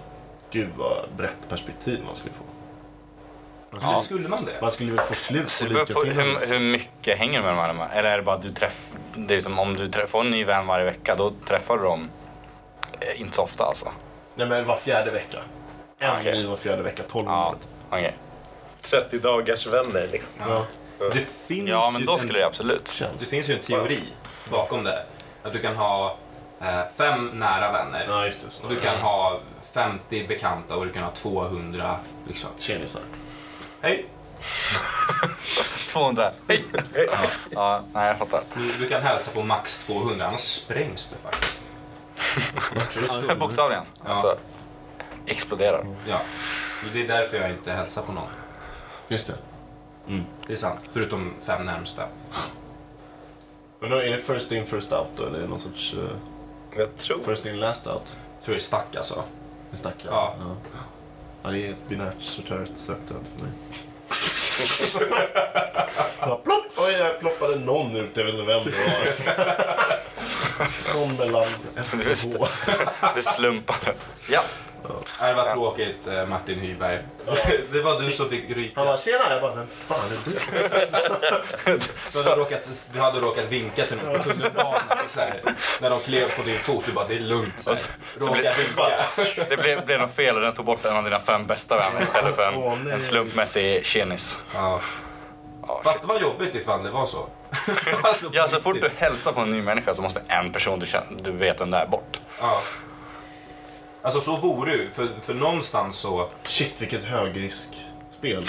[0.50, 2.44] Gud vad brett perspektiv man skulle få.
[3.88, 4.60] Eller skulle man det?
[4.60, 6.46] Man skulle väl få slut Så på det beror på hur, likasinnade.
[6.46, 7.88] hur mycket hänger du med de här?
[7.94, 8.98] Eller är det bara att du träffar...
[9.16, 11.82] Det är som om du träff, får en ny vän varje vecka, då träffar du
[11.84, 12.10] dem
[13.00, 13.88] eh, inte så ofta alltså.
[14.34, 15.38] Nej men var fjärde vecka.
[16.04, 16.32] En Okej.
[16.32, 17.54] ny var fjärde vecka, 12 Ja,
[17.90, 18.16] okej.
[18.82, 20.32] 30 dagars vänner liksom.
[20.48, 20.66] Ja.
[21.12, 22.84] Det finns Ja, men ju då en- skulle det absolut.
[22.84, 23.30] Det Känns.
[23.30, 24.02] finns ju en teori
[24.50, 25.02] bakom det.
[25.42, 26.16] Att du kan ha
[26.60, 28.06] eh, fem nära vänner.
[28.08, 28.50] Ja just det.
[28.50, 28.64] Så.
[28.64, 29.40] Och du kan ha
[29.72, 31.96] 50 bekanta och du kan ha 200
[32.28, 32.50] liksom.
[32.58, 33.02] Tjenisar.
[33.80, 34.06] Hej!
[35.92, 36.32] 200.
[36.48, 36.64] Hej!
[36.94, 37.18] Ja.
[37.50, 38.42] ja, nej jag fattar.
[38.56, 41.60] Du, du kan hälsa på max 200, annars sprängs du faktiskt.
[43.38, 43.84] Bokstavligen.
[44.04, 44.10] Ja.
[44.10, 44.36] Alltså,
[45.26, 45.86] exploderar.
[46.08, 46.20] Ja.
[46.92, 48.28] Det är därför jag inte hälsar på någon.
[49.08, 49.34] Just det.
[50.46, 50.80] Det är sant.
[50.92, 52.02] Förutom fem närmsta.
[53.80, 55.26] Men då är det first in first out då?
[55.26, 56.10] Eller är det någon sorts uh,
[56.76, 57.22] Jag tror...
[57.22, 58.16] first in last out?
[58.36, 59.22] Jag tror det är stack alltså.
[59.70, 60.10] Vi snackar.
[60.10, 60.34] Ja.
[60.38, 60.56] ja.
[61.42, 63.52] Ja, det är ett binärt sorterat söktönt för mig.
[66.20, 66.66] ja, plopp!
[66.76, 68.16] Oj, jag ploppade någon ut.
[68.16, 69.94] Jag vet inte vem det var.
[71.00, 72.46] någon mellan S Just och H.
[73.14, 73.94] Det slumpar.
[74.30, 74.42] Ja.
[75.20, 76.98] Nej, Det var tråkigt eh, Martin Hyberg.
[77.72, 78.72] Det var du som fick ryka.
[78.80, 79.18] Han bara, tjena!
[79.30, 81.78] Jag bara, vem fan är du?
[82.12, 84.80] Du hade råkat, du hade råkat vinka till någon på tunnelbanan
[85.80, 86.84] när de klev på din fot.
[86.86, 87.54] Du bara, det är lugnt.
[87.62, 87.74] Så
[88.20, 89.44] Råka vinka.
[89.48, 92.02] Det blev, blev något fel och den tog bort en av dina fem bästa vänner
[92.02, 94.38] istället för en, en slumpmässig tjenis.
[94.54, 94.80] Ja.
[95.66, 95.92] Ja, shit.
[95.92, 97.26] Fatta vad jobbigt ifall det var så.
[98.02, 100.86] alltså, Ja, så fort du hälsar på en ny människa så måste en person du,
[100.86, 102.20] känner, du vet vem det är bort.
[102.40, 102.62] Ja.
[104.04, 104.90] Alltså så vore det ju.
[104.90, 106.28] För, för någonstans så...
[106.42, 108.44] Shit, vilket högriskspel.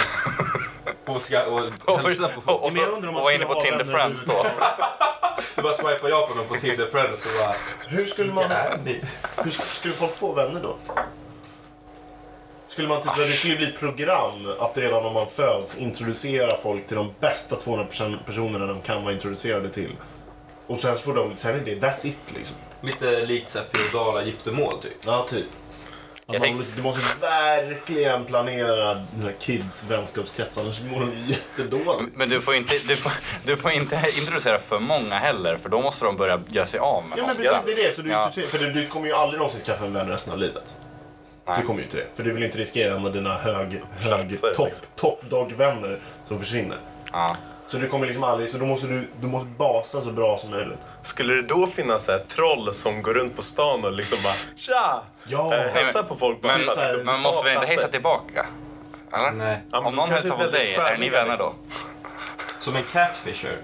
[1.05, 2.47] Och, ska, och Och, hälsa på folk.
[2.47, 4.33] och, och, Men jag undrar om man och var inne på Tinder vänner Friends nu.
[4.33, 4.45] då.
[5.55, 7.55] Du bara swipar jag på någon på Tinder Friends och bara...
[7.87, 8.43] Hur skulle man...
[8.43, 9.01] Vilka är ni?
[9.43, 10.77] Hur sk- skulle folk få vänner då?
[12.67, 16.87] Skulle man typ, det skulle bli ett program att redan om man föds introducera folk
[16.87, 19.91] till de bästa 200 person- personerna de kan vara introducerade till.
[20.67, 22.57] Och sen så får de, sen är det, that's it liksom.
[22.81, 24.91] Lite likt så här feodala giftermål typ.
[25.05, 25.45] Ja, typ.
[26.27, 31.11] Att Jag man, tänk- måste- Du måste verkligen planera dina kids vänskapskrets, annars mår de
[31.27, 32.15] jättedåligt.
[32.15, 33.11] Men du får, inte, du, får,
[33.45, 37.03] du får inte introducera för många heller för då måste de börja göra sig av
[37.03, 37.43] med Ja men någon.
[37.45, 37.95] precis, det är det.
[37.95, 38.31] Så du, Ja.
[38.49, 40.75] För du, du kommer ju aldrig någonsin skaffa en vän resten av livet.
[41.47, 41.57] Nej.
[41.61, 42.05] Du kommer ju inte det.
[42.15, 44.87] För du vill inte riskera en av dina hög, hög Platser, topp liksom.
[44.95, 46.77] top dog-vänner som försvinner.
[47.11, 47.37] Ja.
[47.67, 50.49] Så du kommer liksom aldrig, så då måste du, du måste basa så bra som
[50.49, 50.79] möjligt.
[51.01, 54.33] Skulle det då finnas så här troll som går runt på stan och liksom bara
[54.55, 55.01] Tja!
[55.23, 55.53] Ja!
[55.55, 57.87] Eh, hälsar på folk bara Men, för att liksom men ta måste väl inte hälsa
[57.87, 58.45] tillbaka?
[59.13, 59.31] Eller?
[59.31, 59.61] Nej.
[59.71, 61.53] Ja, Om någon hälsar på dig, är ni vänner liksom.
[61.69, 61.75] då?
[62.59, 63.57] Som en catfisher.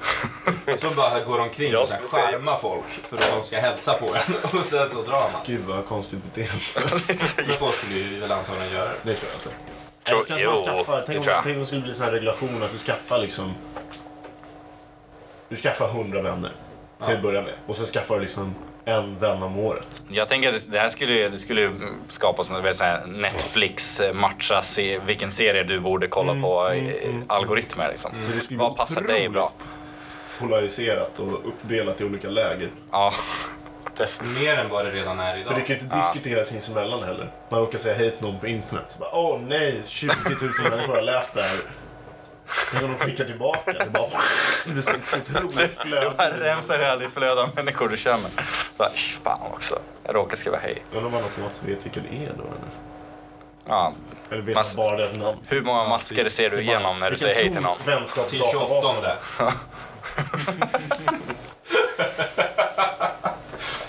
[0.77, 4.05] Som bara går omkring och så här charmar folk för att de ska hälsa på
[4.05, 4.35] en.
[4.59, 5.41] Och sen så drar man.
[5.45, 6.63] Gud vad konstigt beteende.
[7.37, 8.95] Men folk skulle ju väl antagligen göra det.
[9.03, 9.49] Det tror jag inte.
[10.03, 12.63] Tror- man jo, skaffar, det tänk, om, tänk om det skulle bli sån här regulation
[12.63, 13.53] att du skaffar liksom...
[15.49, 16.51] Du skaffar hundra vänner
[17.05, 17.53] till att börja med.
[17.67, 20.01] Och så skaffar du liksom en vän om året.
[20.07, 21.71] Jag tänker att det här skulle, det skulle ju
[22.09, 28.11] skapa som ett Netflix matcha se, vilken serie du borde kolla på i algoritmer liksom.
[28.11, 29.51] Så det skulle Vad passar dig bra?
[30.39, 32.69] Polariserat och uppdelat i olika läger.
[32.91, 33.13] Ja.
[34.21, 35.53] Mer än vad det redan är För idag.
[35.55, 37.31] det kan ju inte diskutera sinsemellan heller.
[37.49, 38.85] Man råkar säga till någon på internet.
[38.87, 40.07] Så bara, Åh nej, 20
[40.63, 41.57] 000 människor har läst det här.
[42.71, 43.71] Tänk om de skickar tillbaka.
[43.73, 44.09] Det, bara,
[44.65, 46.33] det blir så otroligt Du bara flöde.
[46.39, 48.29] rensar ditt flöde av människor du känner.
[48.77, 49.79] Bara, "Ish, fan också.
[50.03, 50.83] Jag råkar skriva hej.
[50.91, 52.71] Undrar om man automatiskt vet vilka det är då eller?
[53.67, 53.93] Ja.
[54.31, 55.37] Eller vet man bara deras namn?
[55.47, 57.77] Hur många masker ser du igenom när du säger hej till någon?
[57.77, 58.51] Till Vänskapsdatabas.
[58.51, 59.51] 28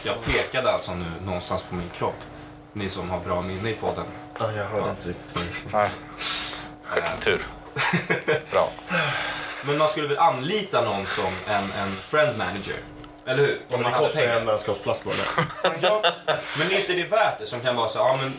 [0.02, 2.14] Jag pekade alltså nu någonstans på min kropp.
[2.72, 4.04] Ni som har bra minne i podden.
[4.38, 5.72] Ja, jag hörde inte riktigt.
[5.72, 5.90] Nej.
[7.20, 7.46] Tur.
[8.50, 8.68] Bra.
[9.62, 12.76] Men man skulle väl anlita någon som en, en friend manager?
[13.26, 13.60] Eller hur?
[13.68, 15.14] Ja, men det kostar en vänskapsplats bara.
[15.80, 16.02] Ja,
[16.58, 18.32] men är inte det värt det som kan vara så ja men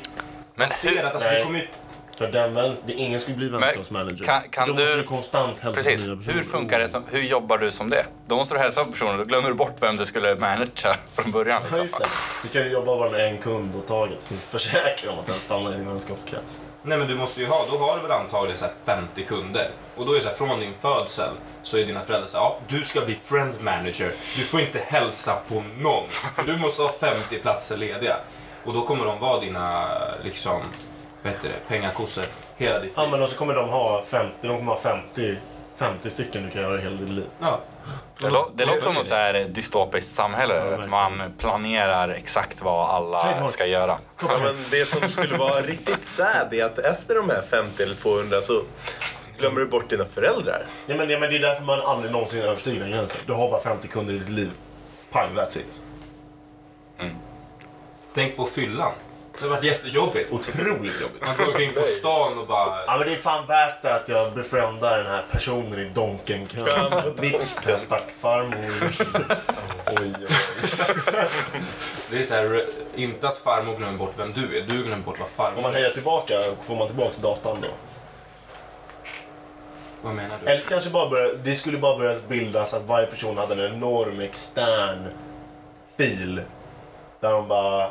[0.56, 1.70] Men ser att alltså, Nej.
[2.18, 4.26] För den vänster, det, ingen skulle bli vänskapsmanager.
[4.26, 6.06] kan- kan Då du- måste du konstant hälsa på Precis.
[6.08, 6.34] nya personer.
[6.38, 6.90] Hur funkar det?
[6.90, 8.06] Som, hur jobbar du som det?
[8.28, 9.18] Då måste du hälsa på personen.
[9.18, 11.62] Då glömmer du bort vem du skulle managera från början.
[11.62, 11.84] Ja, Liksom.
[11.84, 12.06] just det.
[12.44, 15.72] Du kan ju jobba bara med en kund åt taget försäkra om att den stannar
[15.72, 16.58] i din vänskapskrets.
[16.86, 19.70] Nej men du måste ju ha, då har du väl antagligen så här 50 kunder.
[19.96, 21.30] Och då är det så här, från din födsel
[21.64, 24.12] så är dina föräldrar så här, ja du ska bli friend manager.
[24.36, 26.10] Du får inte hälsa på någon.
[26.10, 28.18] För du måste ha 50 platser lediga.
[28.66, 29.88] Och då kommer de vara dina,
[30.24, 30.62] liksom,
[31.24, 32.24] vad heter det, pengakossor
[32.58, 33.12] hela ditt Ja, liv.
[33.12, 35.38] men då så kommer de ha 50, de kommer ha 50,
[35.78, 37.26] 50 stycken du kan göra hela ditt liv.
[37.40, 37.60] Ja.
[38.20, 40.76] Det, lå- det låter som något så här dystopiskt samhälle.
[40.76, 43.52] att man planerar exakt vad alla Trademark.
[43.52, 43.98] ska göra.
[44.22, 47.96] Ja, men det som skulle vara riktigt sad är att efter de här 50 eller
[47.96, 48.62] 200 så
[49.40, 50.66] glömmer du bort dina föräldrar.
[50.86, 53.22] Ja, men, ja, men det är därför man aldrig någonsin överstiger den gränsen.
[53.26, 54.52] Du har bara 50 kunder i ditt liv.
[55.12, 55.82] Pang, that's it.
[58.14, 58.92] Tänk på fyllan.
[59.40, 60.32] Det har varit jättejobbigt.
[60.32, 61.26] Otroligt jobbigt.
[61.26, 62.86] Man går omkring på stan och bara...
[62.88, 67.14] Ja, men det är fan värt det att jag befriendar den här personen i Donken-kön.
[67.16, 68.72] Vips, jag stack farmor.
[69.88, 70.28] Oj, oj.
[72.12, 72.64] Det är så här,
[72.96, 75.72] inte att farmor glömmer bort vem du är, du glömmer bort vad farmor Om man
[75.74, 75.78] är.
[75.78, 77.68] hejar tillbaka, får man tillbaka datan då?
[80.02, 80.50] Vad menar du?
[80.52, 83.74] Eller så kanske bara börja, det skulle bara börja bildas att varje person hade en
[83.74, 85.08] enorm extern
[85.98, 86.42] fil.
[87.20, 87.88] Där de bara...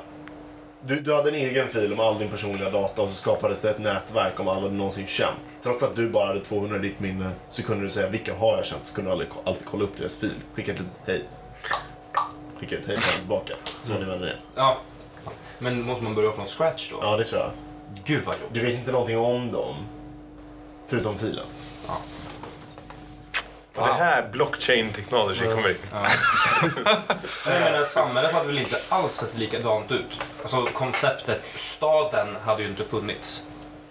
[0.86, 3.70] Du, du hade en egen fil om all din personliga data och så skapades det
[3.70, 5.38] ett nätverk om alla du någonsin känt.
[5.62, 8.56] Trots att du bara hade 200 i ditt minne så kunde du säga vilka har
[8.56, 10.34] jag känt så kunde du aldrig, alltid kolla upp deras fil.
[10.54, 11.24] Skicka ett litet hej.
[12.58, 13.54] Skicka ett hej tillbaka.
[13.82, 14.38] Så är ni vänner igen.
[14.54, 14.80] Ja.
[15.58, 16.98] Men måste man börja från scratch då?
[17.00, 17.50] Ja, det tror jag.
[18.04, 18.54] Gud vad jobbigt.
[18.54, 19.76] Du vet inte någonting om dem.
[20.86, 21.46] Förutom filen.
[23.76, 25.76] Och det här blockchain technology kommer in.
[27.46, 30.20] Men jag menar, samhället hade väl inte alls sett likadant ut?
[30.42, 33.42] Alltså konceptet staden hade ju inte funnits.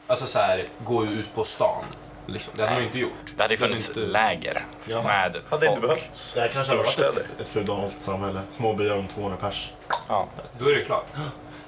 [0.07, 1.83] Alltså så här, gå ut på stan.
[2.25, 2.53] Liksom.
[2.55, 3.33] Det hade man ju inte gjort.
[3.37, 5.03] Det hade ju funnits inte- läger Ja.
[5.03, 5.81] med Hade inte folk.
[5.81, 7.21] behövts Det här kanske hade varit storstäder.
[7.35, 8.41] ett, ett feudalt samhälle.
[8.57, 9.71] Små byar om 200 pers.
[10.07, 10.27] Ja.
[10.59, 11.05] Då är det klart.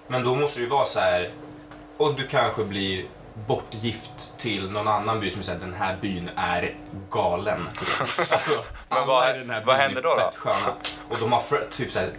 [0.08, 1.32] Men då måste det ju vara så här.
[1.98, 3.06] Och du kanske blir
[3.48, 6.74] bortgift till någon annan by som är såhär, den här byn är
[7.12, 7.70] galen.
[8.32, 10.52] Alltså, Men vad- i den här vad händer är då, då?
[11.10, 11.42] Och de har
[11.72, 12.10] typ såhär,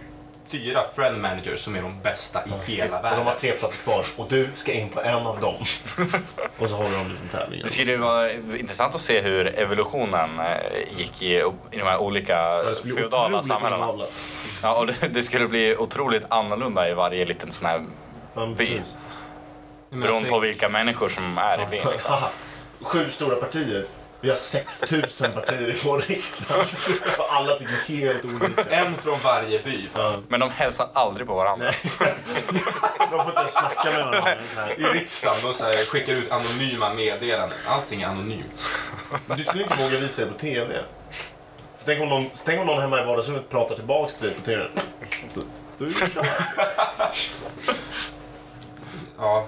[0.47, 3.25] fyra friend managers som är de bästa i hela Och de världen.
[3.27, 5.55] har tre platser kvar och du ska in på en av dem.
[6.59, 7.63] och så håller de liksom tävlingen.
[7.63, 11.35] Det skulle ju vara intressant att se hur evolutionen eh, gick i,
[11.71, 12.59] i de här olika
[12.95, 13.89] feodala samhällena.
[14.61, 17.81] Ja, och det, det skulle bli otroligt annorlunda i varje liten sån här,
[18.33, 18.55] Ja, By.
[18.67, 18.97] precis.
[20.01, 21.91] Beroende på vilka människor som är i byn.
[21.91, 22.11] Liksom.
[22.81, 23.85] Sju stora partier.
[24.21, 26.61] Vi har 6000 partier i vår riksdag.
[27.17, 28.61] För alla tycker helt olika.
[28.69, 29.87] En från varje by.
[30.27, 31.71] Men de hälsar aldrig på varandra.
[33.11, 34.35] De får inte ens snacka med varandra.
[34.77, 37.57] I riksdagen, de så här, skickar ut anonyma meddelanden.
[37.67, 38.63] Allting är anonymt.
[39.25, 40.73] Men du skulle inte våga visa det på TV.
[41.77, 44.41] För tänk, om någon, tänk om någon hemma i vardagsrummet pratar tillbaks till dig på
[44.41, 44.67] TV.
[45.33, 45.43] Du,
[45.77, 45.93] du.
[49.17, 49.47] Ja.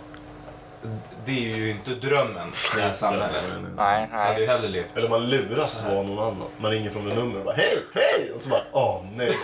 [1.26, 3.44] Det är ju inte drömmen, det här samhället.
[3.78, 4.56] Nej, Jag hade ju nej.
[4.56, 4.98] hellre levt.
[4.98, 6.48] Eller man luras vara någon annan.
[6.58, 8.32] Man ringer från ett nummer och bara hej, hej!
[8.36, 9.38] Och så bara åh nej.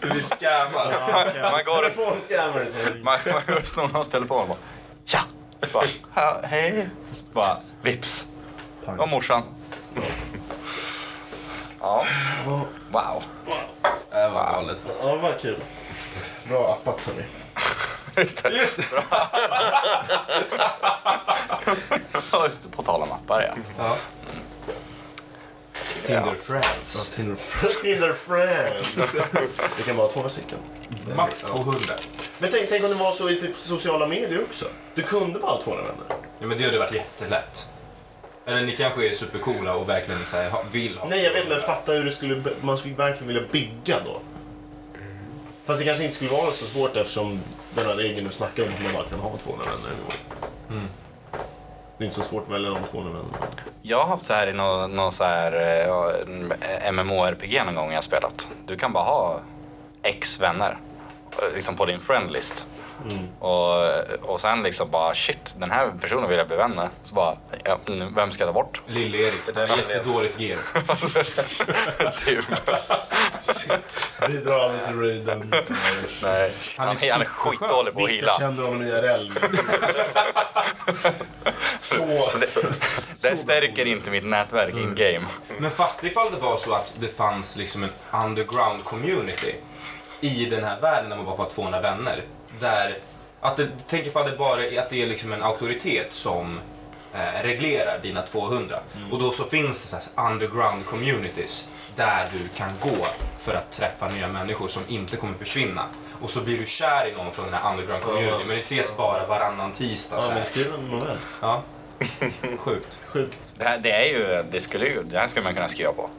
[0.00, 0.94] Du blir scammad.
[1.52, 2.48] Man går och, säger
[3.04, 4.58] man, man går och snor någons telefon och bara
[5.04, 5.18] Tja!
[5.72, 6.88] Bara, "Ja, hej!
[7.32, 8.26] Bara vips.
[8.98, 9.42] Och morsan.
[11.80, 12.04] Ja.
[12.90, 13.22] Wow.
[14.10, 14.82] Det var galet.
[15.02, 15.56] Ja, det var kul.
[16.48, 17.22] Bra appat hörni.
[18.16, 18.50] Just det.
[18.50, 18.84] Just det.
[22.76, 23.54] På tal om appar ja.
[23.78, 23.96] Ja.
[26.06, 27.08] Tinder Friends.
[27.08, 27.36] Tinder,
[27.82, 28.88] Tinder friends.
[29.76, 30.58] Det kan vara 200 stycken.
[31.16, 31.94] Max 200.
[32.38, 34.64] Men tänk, tänk om det var så i typ sociala medier också.
[34.94, 36.04] Du kunde bara ha 200 vänner.
[36.38, 37.66] Ja, men det hade varit jättelätt.
[38.46, 41.60] Eller ni kanske är supercoola och verkligen så här, vill ha Nej, jag vet, men
[41.60, 41.66] 200.
[41.66, 44.20] fatta hur det skulle, man skulle verkligen vilja bygga då.
[45.64, 47.40] Fast det kanske inte skulle vara så svårt eftersom
[47.74, 49.96] den här regeln du snackar om att man bara kan ha 200 vänner.
[50.70, 50.88] Mm.
[51.98, 53.36] Det är inte så svårt att välja de 200 vännerna.
[53.82, 55.52] Jag har haft så här i någon, någon så här
[56.84, 58.48] eh, MMORPG någon gång jag har spelat.
[58.66, 59.40] Du kan bara ha
[60.02, 60.78] X vänner
[61.30, 62.66] eh, liksom på din friendlist.
[63.38, 66.88] Och, och sen liksom bara shit, den här personen vill jag bli vän med.
[67.02, 68.80] Så bara, ja, nu, vem ska jag ta bort?
[68.86, 70.58] Lill-Erik, det där är jättedåligt gear.
[72.24, 72.44] typ.
[74.26, 75.52] Bidrar aldrig till raiden.
[76.22, 76.52] Nej.
[76.76, 78.38] Han, Han är är, han är skitdålig på att Visst, jag heala.
[78.38, 79.32] kände honom IRL.
[81.78, 82.30] så...
[83.20, 85.26] Det stärker inte mitt nätverk in game.
[85.58, 87.90] Men fatta ifall det var så att det fanns liksom en
[88.24, 89.54] underground community
[90.20, 92.24] i den här världen där man bara får 200 vänner.
[92.62, 92.94] Där
[93.40, 96.60] Att det, tänk ifall det bara är, att det är liksom en auktoritet som
[97.14, 98.80] eh, reglerar dina 200.
[98.96, 99.12] Mm.
[99.12, 103.06] Och då så finns det så här underground communities där du kan gå
[103.38, 105.84] för att träffa nya människor som inte kommer försvinna.
[106.20, 108.46] Och så blir du kär i någon från den här underground community Ja.
[108.46, 110.16] men det ses bara varannan tisdag.
[110.16, 111.18] Ja, så men skriv en novell.
[111.40, 111.62] Ja.
[112.58, 112.98] Sjukt.
[113.06, 113.38] Sjukt.
[113.54, 116.10] Det här, det är ju, det skulle ju, det här skulle man kunna skriva på.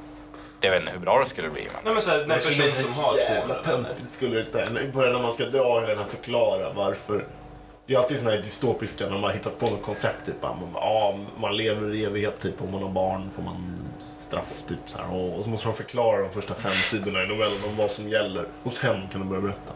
[0.63, 1.62] Det vet inte hur bra det skulle bli.
[1.73, 1.82] Men.
[1.84, 3.88] Nej men så här, den Det skulle person bli som har jävla 200 vänner.
[3.89, 4.82] töntigt skulle det inte.
[4.84, 7.26] I början när man ska dra hela den här förklara varför.
[7.88, 10.26] Det är alltid såna här dystopiska när man har hittat på något koncept.
[10.26, 12.62] Typ, att man, ja, man lever i evighet, typ.
[12.62, 13.80] om man har barn får man
[14.17, 14.63] straff.
[14.67, 17.63] Typ, så här, och, och så måste man förklara de första fem sidorna i novellen
[17.67, 18.45] om vad som gäller.
[18.63, 19.71] Och sen kan de börja berätta.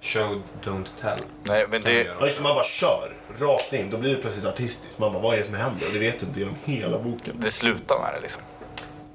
[0.00, 1.18] Show, don't tell.
[1.44, 2.02] Nej, men det.
[2.02, 3.90] Ja, just man bara kör rakt in.
[3.90, 4.98] Då blir det plötsligt artistiskt.
[4.98, 5.86] Man bara, vad är det som händer?
[5.86, 7.40] Och det vet du inte genom hela boken.
[7.44, 8.42] det slutar med det liksom.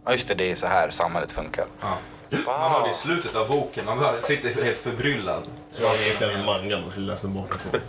[0.05, 1.65] Ja just det, det är så här samhället funkar.
[1.81, 1.97] Ja.
[2.29, 2.41] Wow.
[2.45, 5.43] Man har det i slutet av boken, man bara sitter helt förbryllad.
[5.79, 7.81] Jag har egentligen en manga man skulle läsa den bakifrån.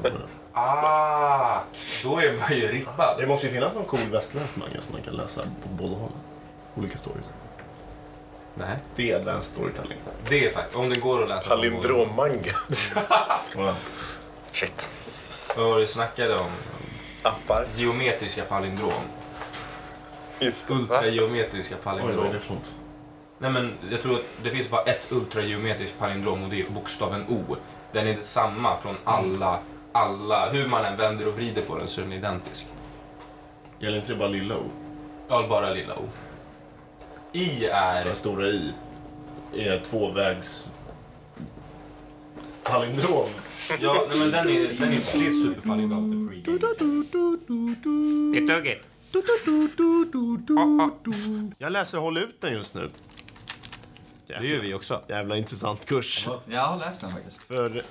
[0.53, 1.61] Ah,
[2.03, 3.17] då är man ju rippad.
[3.19, 6.17] Det måste ju finnas någon cool västerländsk manga som man kan läsa på båda hållen.
[6.75, 7.27] Olika stories.
[8.55, 9.99] Nej, Det är advanced storytelling.
[10.29, 11.49] det är faktiskt, om det går att läsa.
[11.49, 12.53] Palindrommanga.
[13.57, 13.75] Ja.
[14.53, 14.89] Shit.
[15.57, 16.51] Vad var det du snackade om?
[17.23, 17.67] Appar.
[17.75, 18.93] Geometriska palindrom.
[20.39, 20.71] Det.
[20.71, 22.33] Ultrageometriska Oj, är palindrom.
[22.33, 22.75] det för något?
[23.39, 27.25] Nej men jag tror att det finns bara ett ultrageometriskt palindrom och det är bokstaven
[27.29, 27.57] O.
[27.93, 29.59] Den är detsamma från alla,
[29.93, 32.67] alla, hur man än vänder och vrider på den så är den identisk.
[33.79, 34.71] Gäller inte det bara lilla O?
[35.29, 36.09] Ja, bara lilla O.
[37.33, 38.05] I är...
[38.05, 38.73] Den stora I
[39.55, 40.71] är tvåvägs
[42.63, 43.29] palindrom.
[43.81, 45.19] Ja, nej, men den är, den är,
[48.33, 50.79] det är ett superpalindrom.
[51.05, 51.55] Det är tugget.
[51.59, 52.91] Jag läser Håll ut den just nu.
[54.27, 55.03] Det gör vi också.
[55.09, 56.29] Jävla intressant kurs.
[56.47, 57.43] Jag har läst den faktiskt.
[57.43, 57.83] För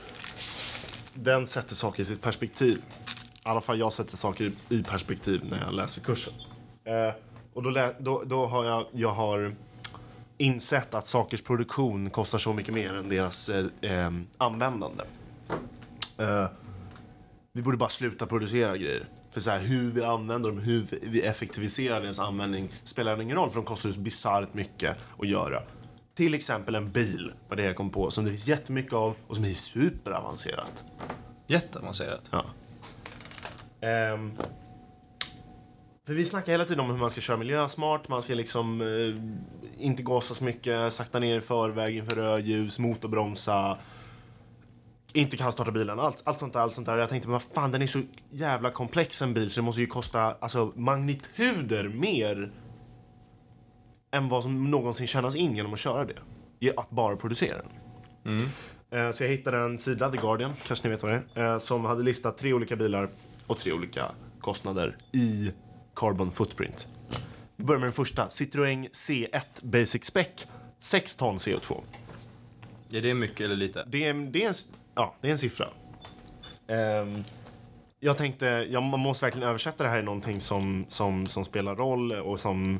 [1.13, 2.77] den sätter saker i sitt perspektiv.
[2.77, 6.33] I alla fall jag sätter saker i perspektiv när jag läser kursen.
[6.83, 7.13] Eh,
[7.53, 9.55] och då, lä- då, då har jag, jag har
[10.37, 15.03] insett att sakers produktion kostar så mycket mer än deras eh, eh, användande.
[16.17, 16.45] Eh,
[17.53, 19.05] vi borde bara sluta producera grejer.
[19.35, 23.49] För så här, hur vi använder dem, hur vi effektiviserar deras användning spelar ingen roll
[23.49, 25.61] för de kostar så bisarrt mycket att göra.
[26.13, 29.35] Till exempel en bil, vad det jag kom på, som det finns jättemycket av och
[29.35, 30.83] som är superavancerat.
[31.47, 32.29] Jätteavancerat.
[32.31, 32.45] Ja.
[33.87, 34.31] Ehm,
[36.05, 39.85] för vi snackar hela tiden om hur man ska köra miljösmart, man ska liksom eh,
[39.85, 43.77] inte gasa så mycket, sakta ner i förväg inför rödljus, motorbromsa,
[45.15, 46.97] inte kan starta bilen, allt, allt sånt där, allt sånt där.
[46.97, 49.81] Jag tänkte, men vad fan, den är så jävla komplex en bil så det måste
[49.81, 52.51] ju kosta alltså, magnituder mer
[54.11, 56.73] än vad som någonsin tjänas in genom att köra det.
[56.77, 57.61] Att bara producera
[58.23, 58.49] den.
[58.91, 61.59] Eh, Så jag hittade en sida, The Guardian, kanske ni vet vad det är, eh,
[61.59, 63.09] som hade listat tre olika bilar
[63.47, 65.51] och tre olika kostnader i
[65.95, 66.87] carbon footprint.
[67.55, 70.47] Vi börjar med den första, Citroën C1 Basic Spec,
[70.79, 71.81] 6 ton CO2.
[72.93, 73.85] Är det mycket eller lite?
[73.87, 74.55] Det är, det är, en,
[74.95, 75.69] ja, det är en siffra.
[76.67, 77.23] Ehm,
[77.99, 81.75] jag tänkte, ja, man måste verkligen översätta det här i någonting som, som, som spelar
[81.75, 82.79] roll och som,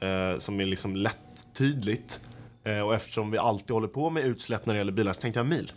[0.00, 2.20] eh, som är liksom lättydligt.
[2.64, 5.40] Eh, och eftersom vi alltid håller på med utsläpp när det gäller bilar så tänkte
[5.40, 5.72] jag mil.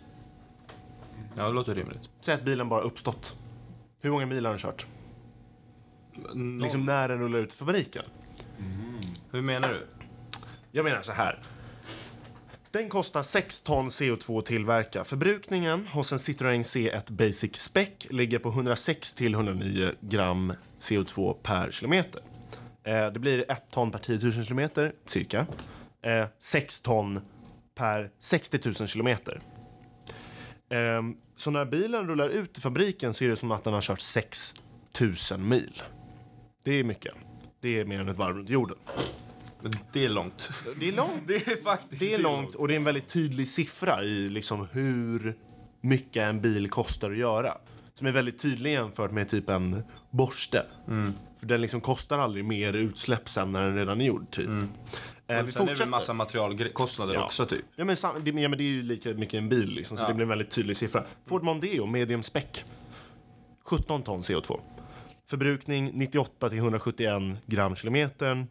[1.36, 2.10] Ja, det låter rimligt.
[2.20, 3.36] Säg att bilen bara uppstått.
[4.00, 4.86] Hur många mil har den kört?
[6.60, 8.04] Liksom när den rullar ut fabriken.
[9.30, 9.86] Hur menar du?
[10.72, 11.40] Jag menar så här.
[12.70, 15.04] Den kostar 6 ton CO2 att tillverka.
[15.04, 21.70] Förbrukningen hos en Citroën C1 Basic Spec ligger på 106 till 109 gram CO2 per
[21.70, 22.20] kilometer.
[22.84, 25.46] Eh, det blir 1 ton per 10 000 kilometer, cirka.
[26.02, 27.20] Eh, 6 ton
[27.74, 29.40] per 60 000 kilometer.
[30.70, 33.80] Ehm, så när bilen rullar ut i fabriken så är det som att den har
[33.80, 34.54] kört 6
[35.30, 35.82] 000 mil.
[36.64, 37.14] Det är mycket.
[37.60, 38.76] Det är mer än ett varv runt jorden.
[39.62, 40.50] Men det är långt.
[40.80, 41.22] Det är långt.
[41.26, 44.68] Det är faktiskt Det är långt och det är en väldigt tydlig siffra i liksom
[44.72, 45.34] hur
[45.80, 47.58] mycket en bil kostar att göra.
[47.94, 50.66] Som är väldigt tydlig jämfört med typ en borste.
[51.40, 54.48] För den liksom kostar aldrig mer utsläpp sen när den redan är gjord typ.
[54.48, 57.24] Eh, vi Och sen är det en massa materialkostnader Ja.
[57.24, 57.64] också typ.
[57.76, 60.08] Ja men, det, ja men det är ju lika mycket en bil liksom, så Ja.
[60.08, 61.04] det blir en väldigt tydlig siffra.
[61.26, 62.64] Ford Mondeo medium spec.
[63.64, 64.60] 17 ton CO2.
[65.30, 68.46] Förbrukning 98 till 171 gram kilometern.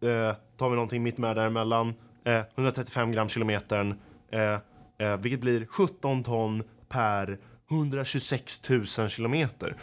[0.00, 1.94] Eh, tar vi någonting mitt med däremellan.
[2.24, 3.94] Eh, 135 gram kilometern.
[4.30, 4.58] Eh,
[4.98, 7.38] eh, vilket blir 17 ton per
[7.70, 9.76] 126 000 kilometer.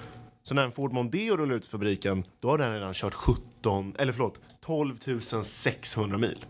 [0.43, 3.93] Så när en Ford Mondeo rullar ut i fabriken, då har den redan kört 17,
[3.97, 4.97] eller förlåt, 12
[5.43, 6.45] 600 mil.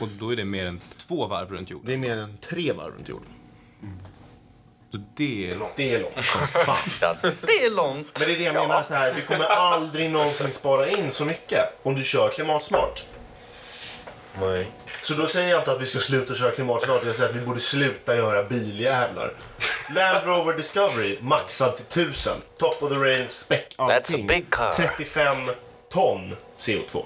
[0.00, 1.86] Och då är det mer än två varv runt jorden.
[1.86, 3.28] Det är mer än tre varv runt jorden.
[5.14, 5.72] Det är långt.
[5.76, 7.16] Det är långt fan.
[7.40, 8.18] Det är långt.
[8.18, 11.24] Men det är det jag menar, så här, du kommer aldrig någonsin spara in så
[11.24, 13.04] mycket om du kör klimatsmart.
[14.40, 14.66] Nej.
[15.02, 17.40] Så då säger jag inte att vi ska sluta köra klimatsmart, jag säger att vi
[17.40, 19.32] borde sluta göra biljävlar.
[19.94, 22.32] Land Rover Discovery, maxad till 1000.
[22.58, 23.98] Top of the range, spec, allting.
[23.98, 24.72] That's a big car.
[24.76, 25.50] 35
[25.92, 27.04] ton CO2.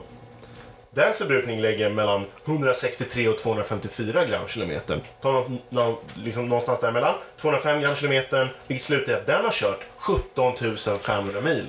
[0.98, 5.00] Dens förbrukning ligger mellan 163 och 254 gram kilometer.
[5.20, 7.14] Ta något, nå- liksom någonstans däremellan.
[7.40, 10.54] 205 gram kilometer, vilket slutar i att den har kört 17
[11.00, 11.66] 500 mil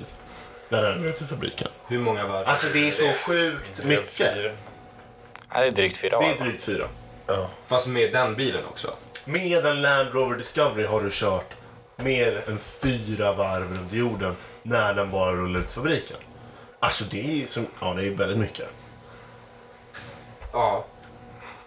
[0.68, 1.68] när den är ute i fabriken.
[1.88, 2.46] Hur många varv?
[2.46, 4.54] Alltså det är så sjukt mycket.
[5.54, 6.84] Ja, det är drygt fyra Det är drygt fyra.
[7.26, 7.50] Ja.
[7.66, 8.90] Fast med den bilen också.
[9.24, 11.54] Med en Land Rover Discovery har du kört
[11.96, 16.16] mer än fyra varv runt jorden när den bara rullar ut fabriken.
[16.80, 18.68] Alltså det är, som, ja, det är väldigt mycket.
[20.52, 20.84] Ja.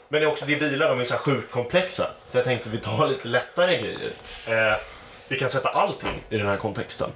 [0.09, 2.03] Men det är också, är bilar, de är så här sjukt komplexa.
[2.27, 4.09] Så jag tänkte vi tar lite lättare grejer.
[4.47, 4.77] Eh,
[5.27, 7.09] vi kan sätta allting i den här kontexten.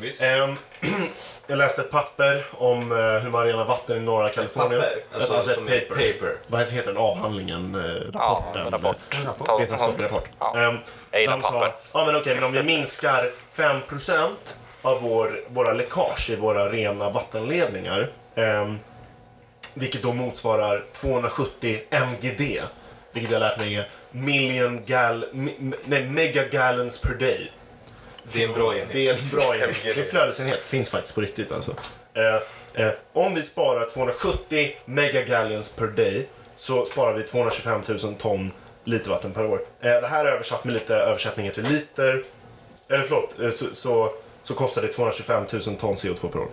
[0.00, 0.22] Visst.
[0.22, 0.56] Ehm,
[1.46, 4.80] jag läste ett papper om eh, hur man renar vatten i norra Kalifornien.
[4.80, 5.04] papper?
[5.14, 6.12] Alltså, Alltså, ett ett paper.
[6.12, 6.36] paper.
[6.48, 6.96] Vad heter den?
[6.96, 7.74] Avhandlingen?
[7.74, 8.70] Eh, Ja, rapporten?
[8.72, 9.24] rapport.
[9.26, 9.46] rapport.
[9.46, 10.28] Ta- Vetenskaplig rapport.
[10.38, 10.74] Ja.
[11.10, 11.72] Jag gillar de sa, papper.
[11.92, 14.34] Ja, men okej, men om vi minskar 5%
[14.82, 18.78] av vår, våra läckage i våra rena vattenledningar, ehm,
[19.76, 22.40] vilket då motsvarar 270 MGD,
[23.12, 25.24] vilket jag har lärt mig är million gal,
[25.84, 27.52] nej, megagallons per day.
[28.32, 28.88] Det är en bra enhet.
[28.92, 29.76] Det är en bra enhet.
[29.82, 30.64] Det är flödesenhet.
[30.64, 31.72] Finns faktiskt på riktigt alltså.
[32.14, 38.52] Eh, eh, om vi sparar 270 megagallons per day så sparar vi 225 000 ton
[38.84, 39.60] litervatten per år.
[39.80, 42.24] Eh, det här är översatt med lite översättningar till liter.
[42.88, 44.12] Eller förlåt, eh, så, så,
[44.42, 46.48] så kostar det 225 000 ton CO2 per år.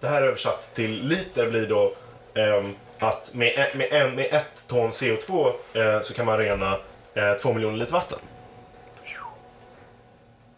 [0.00, 1.94] Eh, det här översatt till liter blir då
[2.34, 6.78] ehm, att med, ett- med, en, med ett ton CO2 eh, så kan man rena
[7.14, 8.18] eh, 2 miljoner liter vatten.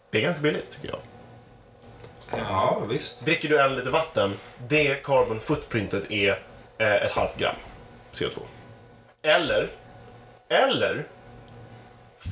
[0.09, 0.99] Det är ganska billigt tycker jag.
[2.39, 3.25] Ja, visst.
[3.25, 4.33] Dricker du en liter vatten,
[4.67, 6.39] det carbon footprintet är
[6.77, 7.55] eh, ett halvt gram
[8.13, 8.39] CO2.
[9.23, 9.69] Eller,
[10.49, 11.03] eller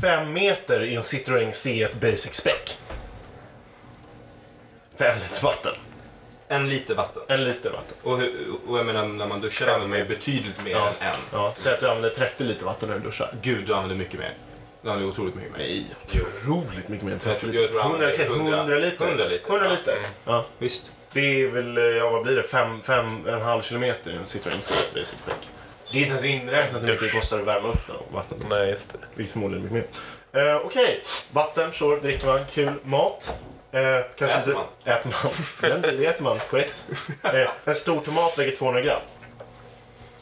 [0.01, 2.77] fem meter i en Citroën C1 Basic Spec.
[4.95, 5.73] För en liter vatten.
[6.51, 7.21] En liter vatten.
[7.27, 7.97] En liter vatten.
[8.03, 8.13] Och,
[8.71, 10.87] och jag menar, när man duschar använder man ju betydligt mer Ja.
[10.99, 11.15] än en.
[11.33, 13.33] Ja, säg att du använder 30 liter vatten när du duschar.
[13.41, 14.37] Gud, du använder mycket mer.
[14.81, 15.59] Du använder otroligt mycket mer.
[15.59, 17.61] Nej, otroligt mycket mer än Jag 30 tror- liter.
[17.61, 19.05] jag tror han 100, är 100, 100 liter.
[19.05, 19.49] 100 liter.
[19.51, 19.71] 100 Ja.
[19.71, 19.97] liter.
[20.25, 20.45] Ja.
[20.57, 20.91] Visst.
[21.13, 24.61] Det är väl, ja vad blir det, fem, fem, en halv kilometer i en Citroën
[24.61, 25.35] C1 Basic Spec.
[25.91, 28.37] Det är inte ens inräknat hur mycket det kostar att värma upp den och vatten.
[28.49, 28.99] Nej, just det.
[29.15, 29.89] Det är förmodligen mycket
[30.33, 30.49] mer.
[30.51, 32.71] Eh, Okej, vatten, sure, dricker man, kul.
[32.83, 33.39] Mat.
[33.71, 34.97] Eh, kanske Äter inte, man.
[34.97, 35.81] Äter man.
[35.81, 36.85] Den, det äter man, korrekt.
[37.23, 39.01] Eh, en stor tomat väger 200 gram.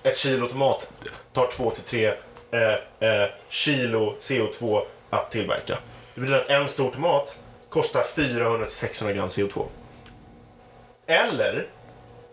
[0.04, 0.94] Ett kilo tomat
[1.34, 2.14] tar 2-3
[2.52, 5.78] eh, eh, kilo CO2 att tillverka.
[6.16, 7.36] Det betyder att en stor tomat
[7.70, 9.66] kostar 400-600 gram CO2.
[11.08, 11.68] Eller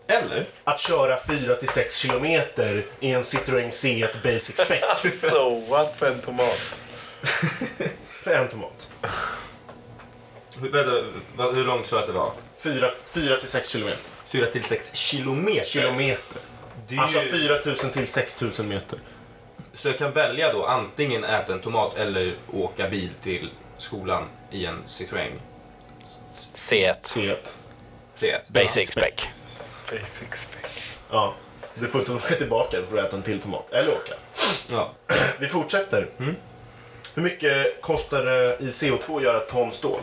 [0.07, 0.43] Eller?
[0.63, 6.59] att köra 4-6 kilometer i en Citroën C1 Basic Spec So what för en tomat?
[8.23, 8.89] för en tomat.
[10.61, 11.03] Hur, vänta,
[11.35, 12.31] vad- hur långt sa du att det var?
[13.13, 13.99] 4-6 kilometer.
[14.29, 15.65] 4 till 6 kilometer.
[15.65, 16.41] Kilometer.
[16.87, 18.99] Det är Alltså ju- 4000 till 6000 meter.
[19.73, 24.65] Så jag kan välja då antingen äta en tomat eller åka bil till skolan i
[24.65, 25.31] en Citroën
[26.55, 26.95] C1.
[27.03, 27.35] C1.
[28.15, 28.39] C1.
[28.51, 29.13] Basic spec.
[29.91, 30.71] Basic spec.
[31.11, 31.33] Ja.
[31.71, 33.71] Så du får inte åka tillbaka för att äta en till tomat.
[33.73, 34.13] Eller åka.
[34.69, 34.91] Ja.
[35.39, 36.07] Vi fortsätter.
[37.15, 39.99] Hur mycket kostar det i CO2 att göra ett ton stål?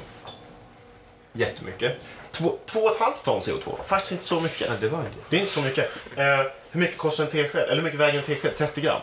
[1.36, 1.92] Jättemycket.
[2.32, 3.76] Två, två och ett halvt ton CO2.
[3.86, 4.68] Faktiskt inte så mycket.
[4.68, 5.18] Ja, det var inte.
[5.28, 5.90] Det är inte så mycket.
[6.16, 6.24] Eh,
[6.70, 7.62] hur mycket kostar en tesked?
[7.62, 8.56] Eller hur mycket väger en tesked?
[8.56, 9.00] 30 gram?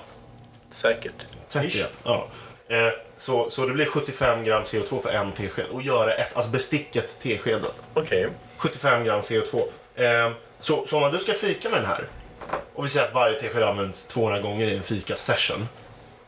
[0.72, 1.26] Säkert.
[1.50, 1.88] 30 gram.
[2.04, 2.28] Ja.
[2.76, 5.66] Eh, så, så det blir 75 gram CO2 för en tesked.
[5.66, 7.72] Och göra ett, alltså besticket teskeden.
[7.94, 8.28] Okej.
[8.58, 9.68] 75 gram CO2.
[9.96, 12.08] Eh, så, så om man då ska fika med den här
[12.74, 15.68] och vi säger att varje tesked används 200 gånger i en fika session.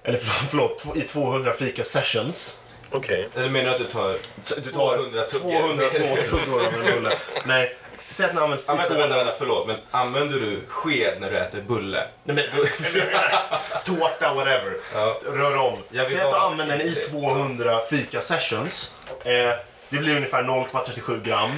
[0.03, 0.17] Eller
[0.49, 2.62] förlåt, i 200 fika sessions.
[2.93, 3.29] Okej.
[3.35, 4.17] Eller menar du att du tar...
[4.41, 5.51] Så du tar 200 tuggor.
[5.61, 7.13] 200 småtuggor av en bulle.
[7.45, 9.67] Nej, säg att den används Ja, i vänta, 200 vänta, vänta, förlåt.
[9.67, 12.07] Men använder du sked när du äter bulle?
[12.23, 12.45] Nej, men,
[13.85, 14.77] tårta, whatever.
[14.93, 15.17] Ja.
[15.25, 15.77] Rör om.
[15.89, 18.95] Jag vill Säg att du använder den i 200 fika sessions.
[19.23, 19.51] Eh,
[19.89, 21.51] det blir ungefär 0,37 gram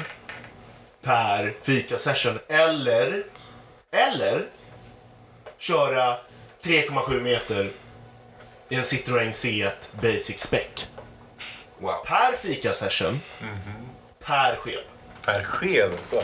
[1.01, 2.39] per fika session.
[2.47, 3.23] Eller,
[3.91, 4.41] eller
[5.57, 6.17] köra
[6.63, 7.69] 3,7 meter
[8.69, 9.71] i en Citroën C1
[10.01, 10.88] Basic Spec.
[11.80, 12.05] Wow.
[12.05, 13.21] Per fika session,
[14.26, 14.84] per sked.
[15.26, 16.23] Per sked också.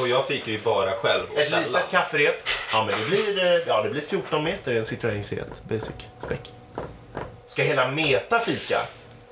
[0.00, 1.72] Och jag fikar ju bara själv och Ett sällan.
[1.72, 2.48] litet kafferep.
[2.72, 5.94] Ja, men det blir, eh, ja, det blir 14 meter i en Citroën C1 Basic
[6.20, 6.38] Spec.
[7.46, 8.80] Ska hela Meta fika?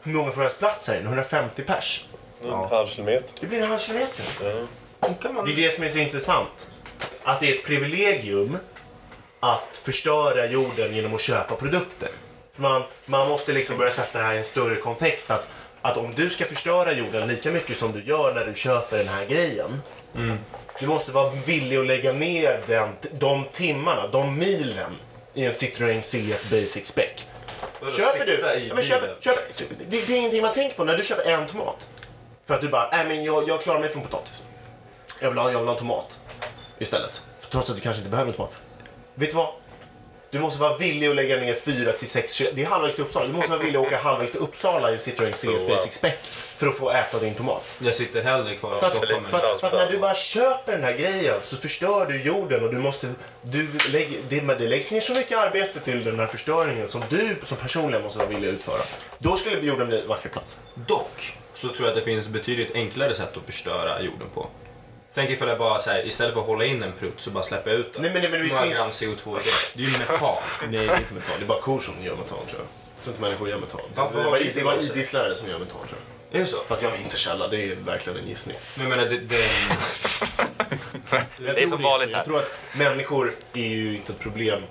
[0.02, 1.04] Hur många får ens plats här inne?
[1.06, 2.04] 150 pers?
[2.44, 3.30] En halv kilometer.
[3.40, 4.66] Det blir en halv kilometer.
[5.00, 5.08] Ja.
[5.22, 5.44] kan man...
[5.46, 6.68] Det är det som är så intressant.
[7.22, 8.58] Att det är ett privilegium
[9.40, 12.08] att förstöra jorden genom att köpa produkter.
[12.58, 15.30] För man, man måste liksom börja sätta det här i en större kontext.
[15.30, 15.48] Att,
[15.82, 19.08] att om du ska förstöra jorden lika mycket som du gör när du köper den
[19.08, 19.82] här grejen.
[20.80, 24.96] Du måste vara villig att lägga ner den, de timmarna, de milen
[25.34, 27.24] i en Citroën C1 Basic Spec.
[27.96, 28.84] Köper du, ja, men bilen?
[28.84, 29.16] köper,
[29.88, 31.88] det, det är ingenting man tänker på när du köper en tomat.
[32.46, 34.46] För att du bara, nej men jag, jag klarar mig från potatis.
[35.20, 36.20] Jag vill, ha, jag vill ha en tomat
[36.78, 37.22] istället.
[37.40, 38.52] För trots att du kanske inte behöver en tomat.
[39.14, 39.48] Vet du vad?
[40.30, 42.50] Du måste vara villig att lägga ner 4 till 6 kilo.
[42.54, 43.26] Det är halvvägs till Uppsala.
[43.26, 45.68] Du måste vara villig att åka halvvägs till Uppsala i en Citroën Så, C1 wow.
[45.68, 46.14] Basic Spec
[46.56, 47.76] för att få äta din tomat.
[47.78, 49.24] Jag sitter hellre kvar i För Stockholm.
[49.24, 52.64] för, att, för att när du bara köper den här grejen så förstör du jorden
[52.64, 53.08] och du måste...
[53.42, 57.36] Du lägger, det, det läggs ner så mycket arbete till den här förstöringen som du
[57.44, 58.82] som personligen måste vara villig att utföra.
[59.18, 60.58] Då skulle jorden bli en vacker plats.
[60.74, 64.46] Dock så tror jag att det finns betydligt enklare sätt att förstöra jorden på.
[65.14, 67.42] Tänk ifall jag bara så här, istället för att hålla in en prutt så bara
[67.44, 68.02] släpper jag ut den.
[68.02, 69.50] Nej, men det- men det Några finns- gram CO2 i det.
[69.74, 70.34] Det är ju metan.
[70.60, 71.32] Nej, det är inte metan.
[71.38, 72.60] Det är bara kor som gör metan tror jag.
[72.60, 73.80] Jag tror inte människor gör metan.
[73.94, 75.98] Varför det har var, vi det idisslare som gör metan tror
[76.30, 76.36] jag.
[76.40, 76.56] Är det så?
[76.68, 78.56] Fast jag har inte källa, det är verkligen en gissning.
[78.74, 79.18] Men jag menar, det...
[79.18, 79.36] det
[81.10, 82.12] Jag Det är tror som vanligt så.
[82.12, 82.24] Jag här.
[82.24, 84.62] tror att människor är ju inte ett problem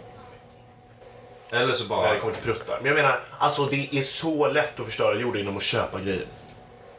[1.52, 2.14] eller så när bara...
[2.14, 2.78] det kommer till pruttar.
[2.78, 6.26] Men jag menar, alltså det är så lätt att förstöra jorden genom att köpa grejer.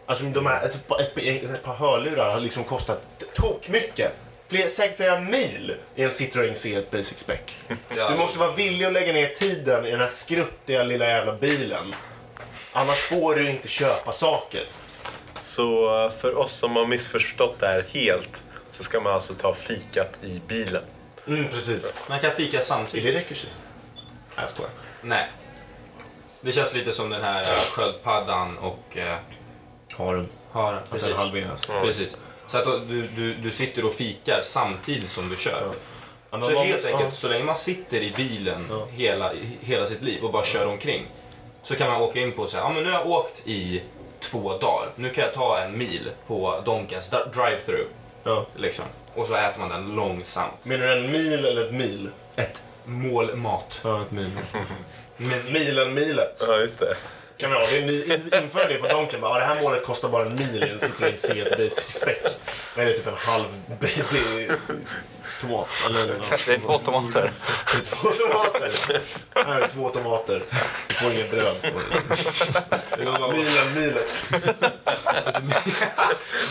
[0.08, 3.02] Alltså de här, ett, par- ett, ett, ett par hörlurar har liksom kostat
[3.34, 4.12] tok mycket.
[4.48, 7.40] Fler, säkert flera mil i en Citroën C1 Basic Spec.
[7.94, 11.32] Du alltså- måste vara villig att lägga ner tiden i den här skruttiga lilla jävla
[11.32, 11.94] bilen.
[12.72, 14.64] Annars får du inte köpa saker.
[15.40, 19.54] Så eh, för oss som har missförstått det här helt så ska man alltså ta
[19.54, 20.82] fikat i bilen.
[21.26, 21.98] Mm, precis.
[22.08, 23.14] Man kan fika Är samtidigt.
[23.14, 23.50] det rekursiv?
[23.94, 24.04] Nej,
[24.36, 24.70] jag skojar.
[25.02, 25.28] Nej.
[26.40, 28.96] Det känns lite som den här äh, sköldpaddan och
[29.98, 30.28] Har den.
[30.52, 30.78] haren.
[30.78, 31.08] Att Precis.
[31.08, 31.66] den halveras.
[31.66, 32.16] Precis.
[32.46, 35.72] Så att du, du, du sitter och fikar samtidigt som du kör.
[36.30, 36.96] Ja, Så helt ja.
[36.96, 38.86] enkelt, så länge man sitter i bilen Ja.
[38.90, 41.06] hela, hela sitt liv och bara kör omkring
[41.62, 43.82] så kan man åka in på och säga, ja men nu har jag åkt i
[44.20, 47.86] två dagar, nu kan jag ta en mil på Donkens dri- drive-through.
[48.24, 48.46] Ja.
[48.56, 48.84] Liksom.
[49.14, 50.64] Och så äter man den långsamt.
[50.64, 52.10] Menar du en mil eller ett mil?
[52.36, 53.80] Ett mål mat.
[53.84, 54.30] Ja, ett mil.
[55.16, 56.44] Men, Milen milet.
[56.46, 56.94] Ja, just det.
[57.38, 57.80] Kan vi ha det?
[57.86, 59.20] Ni in- inför det på Donken.
[59.20, 62.16] Bara, det här målet kostar bara en mil i en Citroën C1 Basic Spec.
[62.76, 62.92] Är det?
[62.92, 63.44] Typ en halv
[63.80, 64.48] baby
[65.40, 65.68] tomat?
[65.86, 66.36] Eller, ja.
[66.46, 67.30] Det är två tomater.
[67.72, 68.70] Det är två tomater.
[69.34, 70.42] Här är två tomater.
[70.88, 71.56] Du får inget bröd.
[73.32, 74.24] Milen, milet.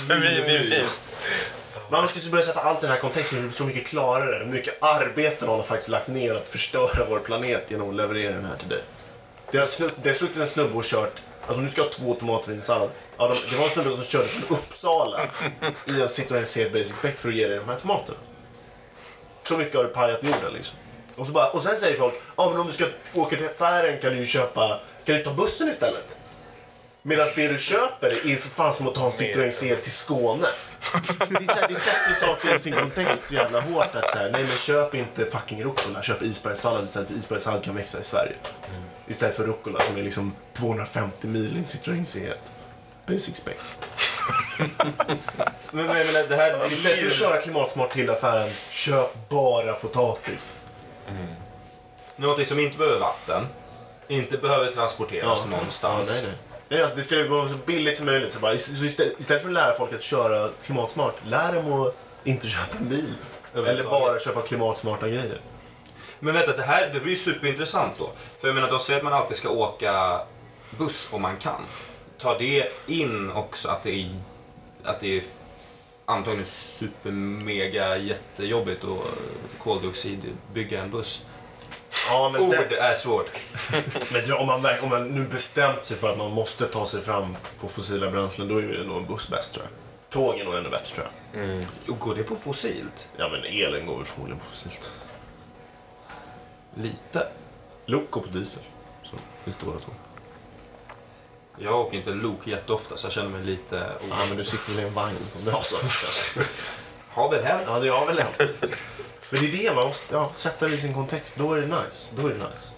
[0.07, 0.83] Men vi, vi, vi.
[1.91, 3.51] Man skulle börja sätta allt i den här kontexten.
[3.53, 4.38] Så mycket klarare.
[4.45, 8.33] Hur mycket arbete någon har faktiskt lagt ner att förstöra vår planet genom att leverera
[8.33, 8.81] den här till dig.
[9.51, 12.55] Det har, suttit en snubbe och kört, alltså nu ska jag ha två tomater i
[12.55, 12.89] en sallad.
[13.17, 15.21] Ja, de, det var en snubbe som körde från Uppsala
[15.85, 18.17] i en Citroën C Basic Spec för att ge dig de här tomaterna.
[19.43, 20.77] Så mycket har det pajat jorden liksom.
[21.15, 24.01] Och, så bara, och sen säger folk, ja men om du ska åka till affären
[24.01, 26.17] kan du ju köpa, kan du ta bussen istället?
[27.01, 30.47] Medan det du köper är för fan som att ta en Citroën C till Skåne.
[31.29, 34.17] Det, är så här, det sätter saker i sin kontext så jävla hårt att så
[34.17, 38.03] här, nej men köp inte fucking rucola, köp isbergssallad istället för isbergssallad kan växa i
[38.03, 38.35] Sverige.
[39.08, 42.34] Istället för rucola som är liksom 250 mil i Citroën C1.
[43.05, 43.55] Basic spec.
[45.72, 50.62] Men, men, men det här Istället för att köra klimatsmart till affären, köp bara potatis.
[52.16, 53.47] Någonting som inte behöver vatten,
[54.08, 56.10] inte behöver transporteras någonstans.
[56.10, 56.38] Ja, nej, nej.
[56.70, 58.34] Nej, alltså, det ska ju vara så billigt som möjligt.
[58.34, 61.95] Så bara, så istället, istället för att lära folk att köra klimatsmart, lär dem att
[62.24, 63.14] inte köpa en bil.
[63.55, 65.39] Eller bara köpa klimatsmarta grejer.
[66.20, 68.11] Men vänta, det här det blir ju superintressant då.
[68.39, 70.22] För jag menar, de säger att man alltid ska åka
[70.78, 71.61] buss om man kan.
[72.18, 74.09] Tar det in också att det är,
[74.84, 75.24] att det är
[76.05, 81.26] antagligen super mega jättejobbigt att koldioxidbygga en buss?
[82.09, 83.32] Ja, men Ord det, är svårt.
[84.11, 87.38] men om, man, om man nu bestämt sig för att man måste ta sig fram
[87.59, 89.74] på fossila bränslen, då är det nog en buss bäst tror jag.
[90.09, 91.65] Tåg är nog ännu bättre tror jag.
[91.86, 93.09] Jo, Går det på fossilt?
[93.18, 94.91] Ja, men elen går väl förmodligen på fossilt.
[96.82, 97.28] Lite.
[97.86, 98.63] Lok går på diesel.
[99.03, 99.93] Så det är stora tåg.
[101.57, 103.91] Jag åker inte lok jätteofta så jag känner mig lite...
[104.09, 105.78] Ja, men du sitter väl i en vagn som det har så.
[107.09, 107.63] Har väl hänt.
[107.65, 108.38] Ja, det har väl hänt.
[109.30, 111.38] Men det är det, man måste ja, sätta det i sin kontext.
[111.38, 112.15] Då är det nice.
[112.15, 112.73] Då är det nice.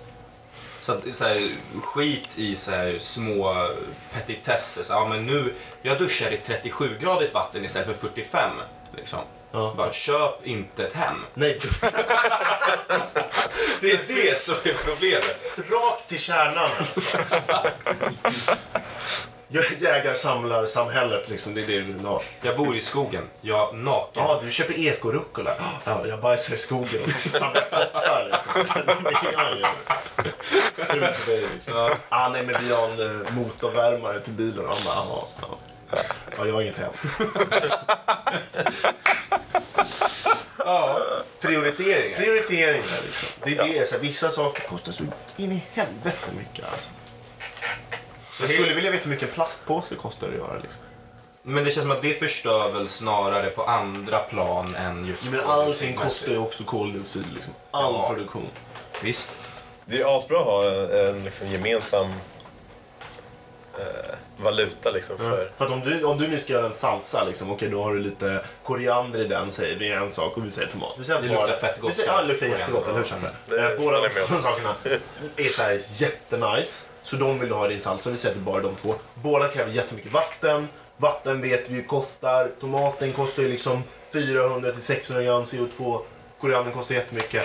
[0.82, 1.52] Så att, så här,
[1.84, 3.70] skit i så här, små
[4.14, 4.84] petitesser.
[4.84, 8.52] Så, ja, men nu, jag duschar i 37-gradigt vatten istället för 45.
[8.95, 9.20] Liksom.
[9.52, 9.74] Ja.
[9.78, 11.26] Bara köp inte ett hem.
[11.34, 11.60] Nej,
[13.82, 15.39] Det är det som är problemet.
[15.56, 17.02] Rakt till kärnan alltså.
[19.80, 22.22] Jägar-samlar-samhället liksom, det är det du vill ha.
[22.41, 23.24] Jag bor i skogen.
[23.41, 24.24] Jag naken.
[24.24, 25.52] Ja, du köper ekorucola.
[25.84, 28.54] Ja, jag bajsar i skogen och så samlar kottar liksom.
[30.76, 31.74] Kul för dig liksom.
[31.74, 31.89] Ja.
[32.10, 34.66] Ah, nej, men vi har en eh, motorvärmare till bilen.
[34.68, 34.95] Han bara,
[35.41, 35.58] ja,
[35.92, 35.98] ja.
[36.38, 36.92] Ja, jag har inget hem.
[40.58, 41.02] Ja,
[41.40, 42.18] prioriteringar.
[42.18, 43.30] Prioriteringar liksom.
[43.44, 45.04] Det är det, så här, vissa saker kostar så
[45.38, 46.90] in i helvete mycket alltså.
[48.34, 50.82] Så Jag skulle vilja veta hur mycket en plastpåse kostar att göra liksom.
[51.44, 55.40] Men det känns som att det förstör väl snarare på andra plan än just Men
[55.46, 57.54] allting kostar ju också koldioxid liksom.
[57.72, 58.10] All Ja.
[58.10, 58.50] produktion.
[59.02, 59.30] Visst.
[59.86, 60.64] Det är asbra att ha
[61.10, 62.14] en liksom, gemensam
[63.80, 65.52] eh, valuta liksom, för...
[65.58, 67.94] För att om du, om du nu ska göra en salsa, liksom, okej då har
[67.94, 70.94] du lite koriander i den, säger vi en sak, och vi säger tomat.
[70.98, 71.94] Vi säger Det bara- luktar fett gott.
[71.96, 73.28] Säger, ja, det luktar jättegott, eller hur Chappe?
[73.72, 74.10] Eh, Båda de
[74.42, 74.76] sakerna
[75.36, 78.10] är så här jättenice, så de vill du ha i din salsa.
[78.10, 78.96] Vi säger att det bara de två.
[79.14, 80.68] Båda kräver jättemycket vatten.
[80.98, 82.48] Vatten vet vi ju kostar.
[82.60, 86.02] Tomaten kostar ju liksom 400-600 gram CO2.
[86.42, 87.44] Koriandern kostar jättemycket.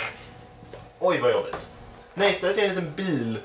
[0.99, 1.69] Oj, vad jobbigt.
[2.15, 3.39] Nej, istället är det en liten bil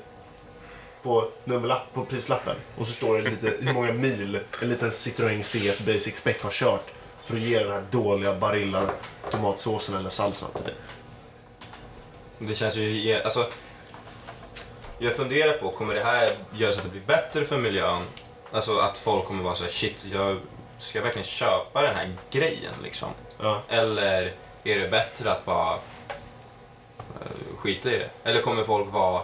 [1.02, 2.56] på nummerlapp på prislappen.
[2.78, 6.50] Och så står det lite hur många mil en liten Citroën C1 Basic Spec har
[6.50, 6.84] kört
[7.24, 8.90] för att ge den här dåliga Barilla
[9.30, 10.74] tomatsåsen eller salsan till dig.
[12.38, 13.20] Det känns ju...
[13.24, 13.46] Alltså,
[14.98, 18.02] jag funderar på, kommer det här göra så att det blir bättre för miljön?
[18.52, 20.40] Alltså att folk kommer vara så här, shit, jag
[20.78, 23.08] ska jag verkligen köpa den här grejen liksom?
[23.38, 23.62] Ja.
[23.68, 24.32] Eller
[24.64, 28.10] är det bättre att bara eh, skita i det?
[28.24, 29.22] Eller kommer folk vara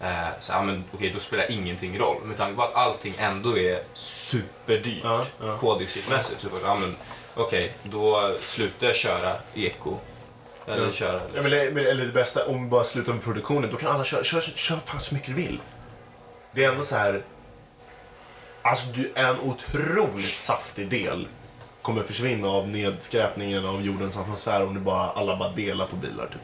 [0.00, 2.24] eh, så "Ah, men okej, då spelar ingenting roll.
[2.24, 5.58] Med tanke på att allting ändå är superdyrt Ja, ja.
[5.58, 6.40] koldioxidmässigt.
[6.40, 6.96] Så, ja, men
[7.34, 9.96] okej, då slutar jag köra eko.
[10.66, 10.92] Eller Ja.
[10.92, 11.20] köra...
[11.34, 14.24] Ja, men, eller det bästa, om vi bara slutar med produktionen, då kan alla köra,
[14.24, 15.60] kör, kör fan så mycket du vill.
[16.52, 17.22] Det är ändå så här...
[18.62, 21.28] Alltså du, en otroligt saftig del
[21.82, 26.26] kommer försvinna av nedskräpningen av jordens atmosfär om du bara, alla bara delar på bilar
[26.26, 26.40] typ.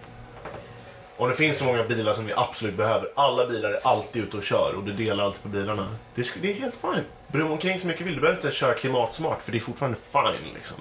[1.17, 4.37] Om det finns så många bilar som vi absolut behöver, alla bilar är alltid ute
[4.37, 5.89] och kör och du delar alltid på bilarna.
[6.15, 7.05] Det, sk- det är helt fine.
[7.29, 8.15] Brum omkring så mycket vill.
[8.15, 10.77] Du behöver inte köra klimatsmart för det är fortfarande fine liksom.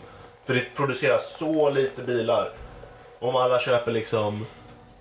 [0.46, 2.52] För det produceras så lite bilar.
[3.20, 4.46] Om alla köper liksom...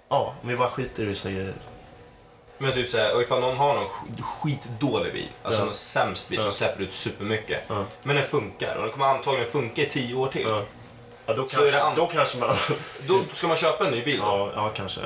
[0.09, 1.55] Ja, om vi bara skiter i vissa grejer.
[2.59, 5.65] Men typ såhär, och ifall någon har någon sk- skitdålig bil, alltså Ja.
[5.65, 6.43] någon sämst bil Ja.
[6.45, 7.61] som släpper ut supermycket.
[7.69, 7.85] Ja.
[8.03, 10.43] Men den funkar och den kommer antagligen funka i tio år till.
[10.49, 10.63] Ja.
[11.37, 12.57] Ja, då, Så kanske, är det an- då kanske man...
[13.07, 14.25] Då ska man köpa en ny bil då?
[14.25, 15.01] ja, ja, kanske.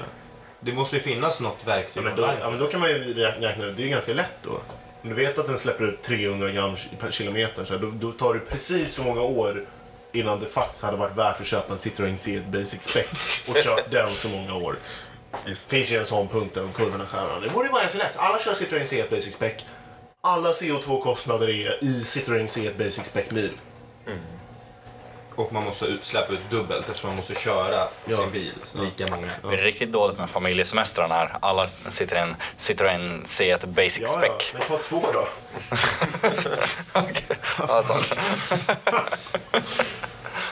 [0.60, 3.14] Det måste ju finnas något Ja verktyg men, då, ja, men då kan man ju
[3.14, 3.76] räkna ut.
[3.76, 4.50] Det är ju ganska lätt då.
[5.02, 8.12] Om du vet att den släpper ut 300 gram per kilometer, så här, då, då
[8.12, 9.64] tar det precis så många år
[10.12, 13.84] innan det faktiskt hade varit värt att köpa en Citroën C1 Basic Spec och kört
[13.90, 14.76] den så många år.
[15.46, 17.40] Det finns ju en sån punkt där de kurvorna skär.
[17.42, 18.16] Det borde vara ganska lätt.
[18.16, 19.52] Alla kör Citroën C1 Basic Spec.
[20.20, 23.50] Alla CO2-kostnader är i Citroën C1 Basic Spec mil.
[25.36, 28.16] Och man måste ut, släppa ut dubbelt eftersom man måste köra Ja.
[28.16, 29.30] sin bil lika många.
[29.42, 34.08] Det är riktigt dåligt med familjesemestrar när alla sitter i en Citroën C1 Basic Ja,
[34.12, 34.52] ja, Spec.
[34.52, 35.28] men ta två då.
[37.68, 38.14] Ja, sant.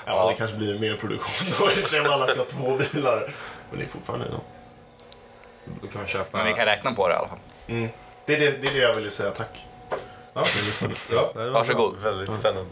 [0.07, 3.35] Ja, det kanske blir mer produktion då eftersom alla ska ha två bilar.
[3.70, 4.26] Men det är fortfarande...
[4.32, 4.41] Ja.
[5.82, 6.37] Då kan man köpa...
[6.39, 7.39] Men vi kan räkna på det i alla fall.
[7.66, 7.89] Mm.
[8.26, 9.66] Det, är det, det är det jag ville säga, tack.
[10.35, 10.45] Ja.
[11.11, 11.32] Ja.
[11.35, 11.97] Varsågod.
[12.03, 12.70] Väldigt spännande.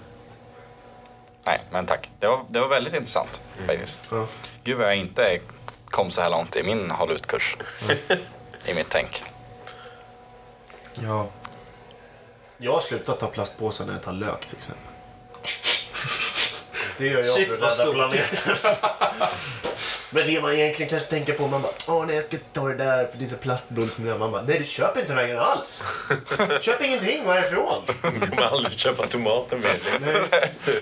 [1.45, 2.11] Nej, men tack.
[2.21, 4.03] Det var, det var väldigt intressant faktiskt.
[4.11, 4.27] Ja.
[4.65, 5.41] Gud vad jag inte
[5.87, 7.57] kom så här långt i min håll ut-kurs.
[8.67, 9.23] I mitt tänk.
[10.95, 11.29] ja.
[12.59, 14.89] Jag har slutat ta plastpåsar när jag tar lök till exempel.
[16.99, 18.57] Det gör jag Shit, för att rädda planeten.
[20.11, 22.75] Men det man egentligen kanske tänker på, man bara åh nej jag ska ta det
[22.75, 24.19] där för det är så plastdåligt för miljön.
[24.19, 25.85] Man bara nej du köper inte den här alls.
[26.61, 27.83] Köp ingenting, var ifrån?
[28.21, 29.77] Du kommer aldrig köpa tomater mer.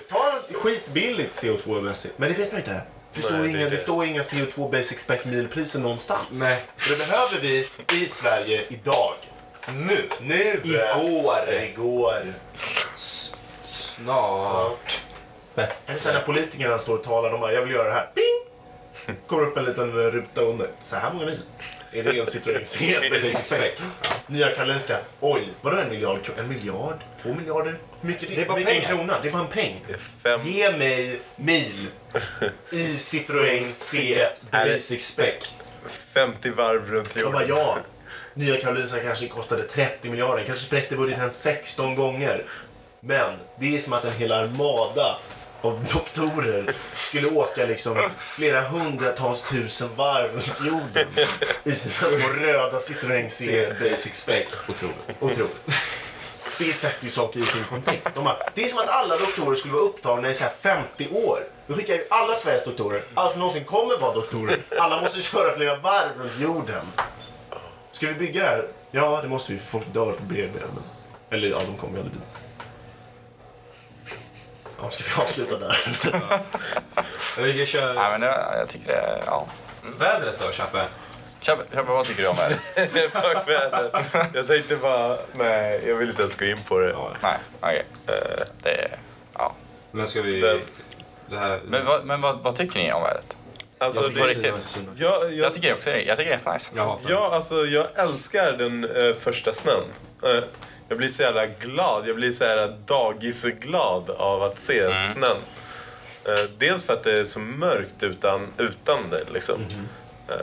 [0.09, 0.20] Ta
[0.61, 2.13] skitbilligt CO2-mässigt.
[2.17, 2.81] Men det vet man inte.
[3.13, 3.81] Det står, Nej, det inga, är det det.
[3.81, 6.27] står inga CO2 Basic Spec milpriser någonstans.
[6.31, 6.63] Nej.
[6.77, 7.69] Så det behöver vi
[8.03, 9.13] i Sverige idag.
[9.73, 10.09] Nu.
[10.21, 10.61] Nu!
[10.63, 11.49] Igår.
[11.49, 12.33] Igår.
[13.69, 14.99] Snart.
[15.85, 18.09] Eller sen när politikerna står och talar, de bara jag vill göra det här.
[18.15, 19.17] Bing!
[19.27, 20.67] Kommer upp en liten ruta under.
[20.83, 21.39] Så här många mil.
[21.93, 22.63] Är det en Citroën
[23.39, 23.71] C?
[24.27, 24.97] Nya Karolinska.
[25.19, 26.19] Oj, vadå en miljard?
[26.37, 26.97] En miljard?
[27.21, 27.75] Två miljarder?
[28.01, 28.35] Hur mycket det?
[28.35, 28.87] Det är bara Vilken pengar.
[28.89, 29.19] krona?
[29.21, 29.85] Det är bara en peng.
[30.23, 30.39] Fem...
[30.43, 31.87] Ge mig mil
[32.71, 35.53] i Citroën C1 Basic Spec.
[36.13, 37.57] 50 varv runt Jag bara jorden.
[37.65, 37.77] ja.
[38.33, 40.43] Nya Karolinska kanske kostade 30 miljarder.
[40.43, 42.43] Kanske spräckte budgeten 16 gånger.
[42.99, 45.17] Men det är som att en hel armada
[45.61, 51.07] av doktorer skulle åka liksom flera hundratals tusen varv runt jorden
[51.63, 54.47] i sina små röda Citroën C1 Basic Spec.
[54.67, 54.95] Otroligt.
[55.19, 55.69] Otroligt.
[56.59, 58.15] Det sätter ju saker i sin kontext.
[58.15, 61.07] De bara, det är som att alla doktorer skulle vara upptagna i så här 50
[61.11, 61.39] år.
[61.67, 64.57] Vi skickar ju alla Sveriges doktorer, alla som någonsin kommer vara doktorer.
[64.79, 66.85] Alla måste köra flera varv runt jorden.
[67.91, 68.67] Ska vi bygga det här?
[68.91, 70.59] Ja, det måste vi för folk dör på BB.
[71.29, 72.40] Eller ja, de kommer ju aldrig dit.
[74.81, 75.77] Ja, ska vi avsluta där?
[77.41, 79.47] Vi kan köra Nej, men det, jag tycker det, ja.
[79.99, 80.85] vädret då, Chappe.
[81.39, 83.09] Tjabbe, vad tycker du om det här?
[83.09, 83.93] Fuck vädret.
[84.33, 86.95] Jag tänkte bara, nej, jag vill inte ens gå in på det.
[87.21, 87.85] Nej, okej.
[88.07, 88.91] Eh, Det,
[89.33, 89.53] ja.
[89.91, 90.41] Men ska vi...
[90.41, 90.61] Den-
[91.29, 91.61] Det här...
[91.65, 93.37] Men, vad, men vad, vad tycker ni om vädret?
[93.81, 94.77] Alltså, Alltså, på det, riktigt.
[94.95, 96.71] jag, jag, Jag tycker det också jag tycker det är nice.
[96.75, 99.83] Jag Ja, alltså jag älskar den eh, första snön.
[100.23, 100.43] Eh,
[100.89, 102.07] jag blir så jävla glad.
[102.07, 105.13] Jag blir så jävla dagisglad av att se Mm.
[105.13, 105.37] snön.
[106.25, 109.61] Eh, dels för att det är så mörkt utan, utan det liksom.
[110.27, 110.35] Eh,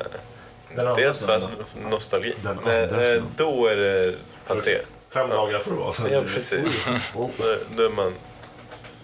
[0.74, 1.89] Den andra dels för att då?
[1.91, 2.34] nostalgi.
[2.43, 4.14] Den Nej, eh, då är det
[4.47, 4.78] passé.
[5.11, 5.95] Fem dagar får det vara.
[6.11, 6.86] Ja, precis.
[7.14, 7.30] Då,
[7.76, 8.14] då är man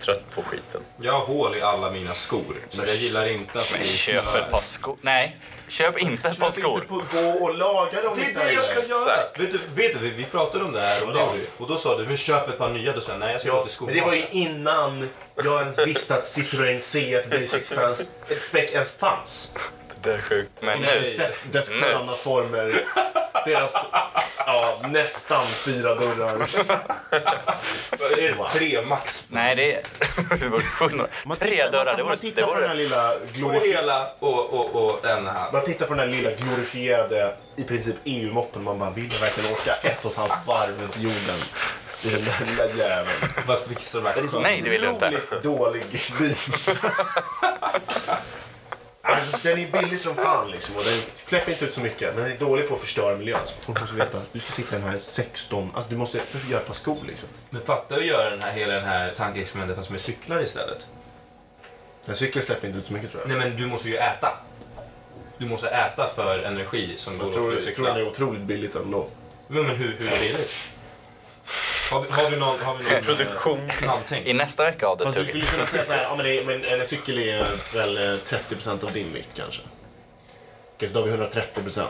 [0.05, 0.81] trött på skiten.
[1.01, 4.51] Jag har hål i alla mina skor, så jag gillar inte att Men köp ett
[4.51, 4.97] par skor.
[5.01, 5.37] Nej,
[5.69, 6.75] köp inte ett par Köp skor.
[6.75, 8.89] inte på gå och laga dem Det är det jag ska istället.
[8.91, 9.17] göra!
[9.39, 11.13] Vet du, vet du, vi, vi pratade om det här Vadå?
[11.19, 12.93] dagen och då sa du, men köp ett par nya.
[12.93, 13.95] Då sa jag, nej jag ska gå Ja, till skolan.
[13.95, 15.09] men det var ju innan
[15.45, 19.53] jag ens visste att Citroën C1 Basic fanns, ett ens fanns.
[20.05, 20.51] Det är sjukt.
[20.61, 21.03] Men nu,
[21.51, 22.73] dess sköna former,
[23.45, 23.91] deras
[24.39, 26.37] ja, nästan fyra dörrar.
[28.01, 29.25] Är det tre max?
[29.29, 29.83] nej det är...
[30.41, 31.41] det var sjukt.
[31.41, 32.17] Tre dörrar, det Man vore...
[32.17, 35.53] tittar Det på den här vore lilla Två glorifierade hela och, och, och en här.
[35.53, 38.63] man tittar på den här lilla glorifierade, i princip EU-moppen.
[38.65, 41.41] Man bara, vill jag verkligen åka ett och ett halvt varv runt jorden
[42.03, 43.17] i den där lilla jäveln?
[43.47, 45.07] Varför fixar de här Nej, det vill du inte.
[45.07, 45.85] Otroligt dålig
[46.19, 46.35] bil.
[49.07, 52.15] Alltså, den är billig som fan liksom och den släpper inte ut så mycket.
[52.15, 53.39] Men den är dålig på att förstöra miljön.
[53.45, 54.19] Så folk måste veta.
[54.33, 55.71] Du ska sitta i den här 16...
[55.75, 57.29] Alltså du måste först göra ett par skor liksom.
[57.51, 60.87] Men fatta att göra den här, hela den här tankeexperimentet fast med cyklar istället.
[62.09, 63.29] En cykel släpper inte ut så mycket tror jag.
[63.29, 64.29] Nej men du måste ju äta.
[65.39, 67.95] Du måste äta för energi som går Jag åt tror, för att jag tror den
[67.95, 68.07] cykla.
[68.07, 69.07] är otroligt billigt ändå.
[69.49, 70.51] Men, men hur, hur är det billigt?
[71.91, 73.69] Har vi, har vi någon, har vi någon Produktion.
[73.69, 74.27] eh, snabbtänk?
[74.27, 75.55] I nästa vecka av det Fast du skulle tugget.
[75.55, 78.19] kunna säga så här, ja, men, det men en cykel är väl eh,
[78.51, 79.63] 30% av din vikt kanske.
[80.77, 81.83] Okej, så då har vi 130%.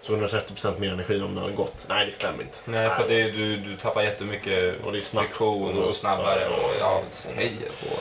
[0.00, 1.84] Så 130% mer energi om det hade gått.
[1.88, 2.58] Nej, det stämmer inte.
[2.64, 5.26] Nej, för det är, du, du tappar jättemycket Och det är snabbt.
[5.26, 7.02] friktion och snabbare och ja,
[7.34, 7.96] hejer på.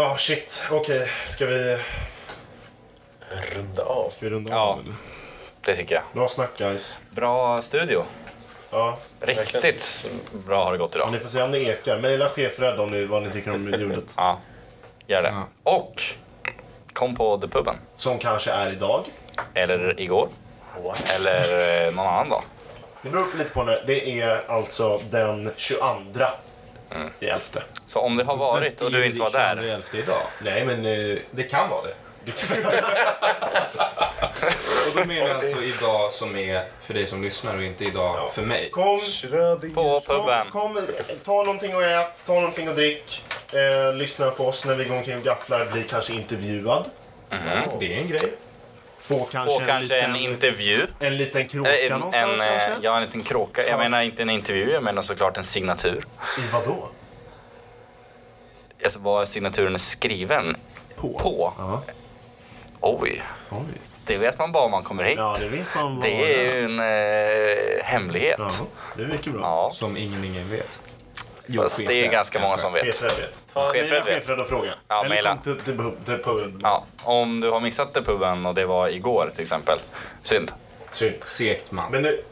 [0.00, 0.62] Ja, shit.
[0.70, 1.78] Okej, ska vi...
[3.54, 4.10] Runda av.
[4.10, 4.56] Ska vi runda Ja.
[4.58, 4.80] av?
[4.80, 4.94] eller?
[5.64, 6.04] Det tycker jag.
[6.12, 7.00] Bra snack guys.
[7.10, 8.04] Bra studio.
[8.74, 10.10] Ja, Riktigt
[10.46, 11.12] bra har det gått idag.
[11.12, 11.98] ni får se om det ekar.
[11.98, 14.14] Mejla chefred om ni, vad ni tycker om ljudet.
[14.16, 14.38] Ja,
[15.06, 15.34] gör det.
[15.62, 16.02] Och
[16.92, 17.74] kom på The Puben.
[17.96, 19.04] Som kanske är idag.
[19.54, 20.28] Eller igår.
[21.16, 22.42] Eller eh, någon annan dag.
[23.02, 23.84] Det beror lite på när.
[23.86, 25.84] Det är alltså den 22
[27.20, 27.62] i elfte.
[27.86, 29.82] Så om det har varit och du inte var där.
[29.92, 30.22] idag.
[30.42, 30.86] Nej, men...
[30.86, 31.94] Eh, Det kan vara det.
[34.86, 38.16] Och då menar jag alltså idag som är för dig som lyssnar och inte idag
[38.18, 38.30] Ja.
[38.34, 38.70] för mig.
[38.70, 39.00] kom,
[39.74, 40.50] På kom, puben.
[40.50, 40.86] kom,
[41.24, 43.24] ta någonting och ät, ta någonting och drick.
[43.52, 45.66] Eh, lyssna på oss när vi går omkring och gafflar.
[45.72, 46.84] Bli kanske intervjuad.
[47.80, 48.32] Det är en grej.
[48.98, 50.86] Få kanske, Och en, kanske liten, en intervju.
[51.00, 52.72] en liten kråka Eller en, någonstans en, eh, kanske.
[52.86, 53.62] ja, en liten kråka.
[53.68, 56.04] Jag menar inte en intervju, jag menar såklart en signatur.
[56.38, 56.88] I vadå?
[58.84, 60.56] Alltså vad signaturen är skriven
[60.96, 61.18] På?
[61.18, 61.52] på.
[61.58, 61.82] Ja.
[62.86, 63.58] Oj, Oj.
[64.06, 65.14] det vet man bara om man kommer hit.
[65.18, 68.36] Ja, det vet man vad Det är ju en eh, hemlighet.
[68.38, 68.48] Ja,
[68.96, 69.40] det är mycket bra.
[69.42, 70.78] Ja, Som ingen ingen vet.
[71.62, 72.84] fast det är ganska många som vet.
[72.84, 73.44] Chefred vet.
[73.54, 74.28] Ta Chefred vet.
[74.40, 74.70] och fråga.
[74.88, 75.30] Ja, Eller mejla.
[75.30, 76.60] kom till, till, pub- till puben.
[76.62, 79.78] Ja, om du har missat det puben och det var igår till exempel.
[80.22, 80.52] Synd.
[80.90, 81.14] Synd.
[81.26, 81.90] Segt man.
[81.92, 82.22] Men nu,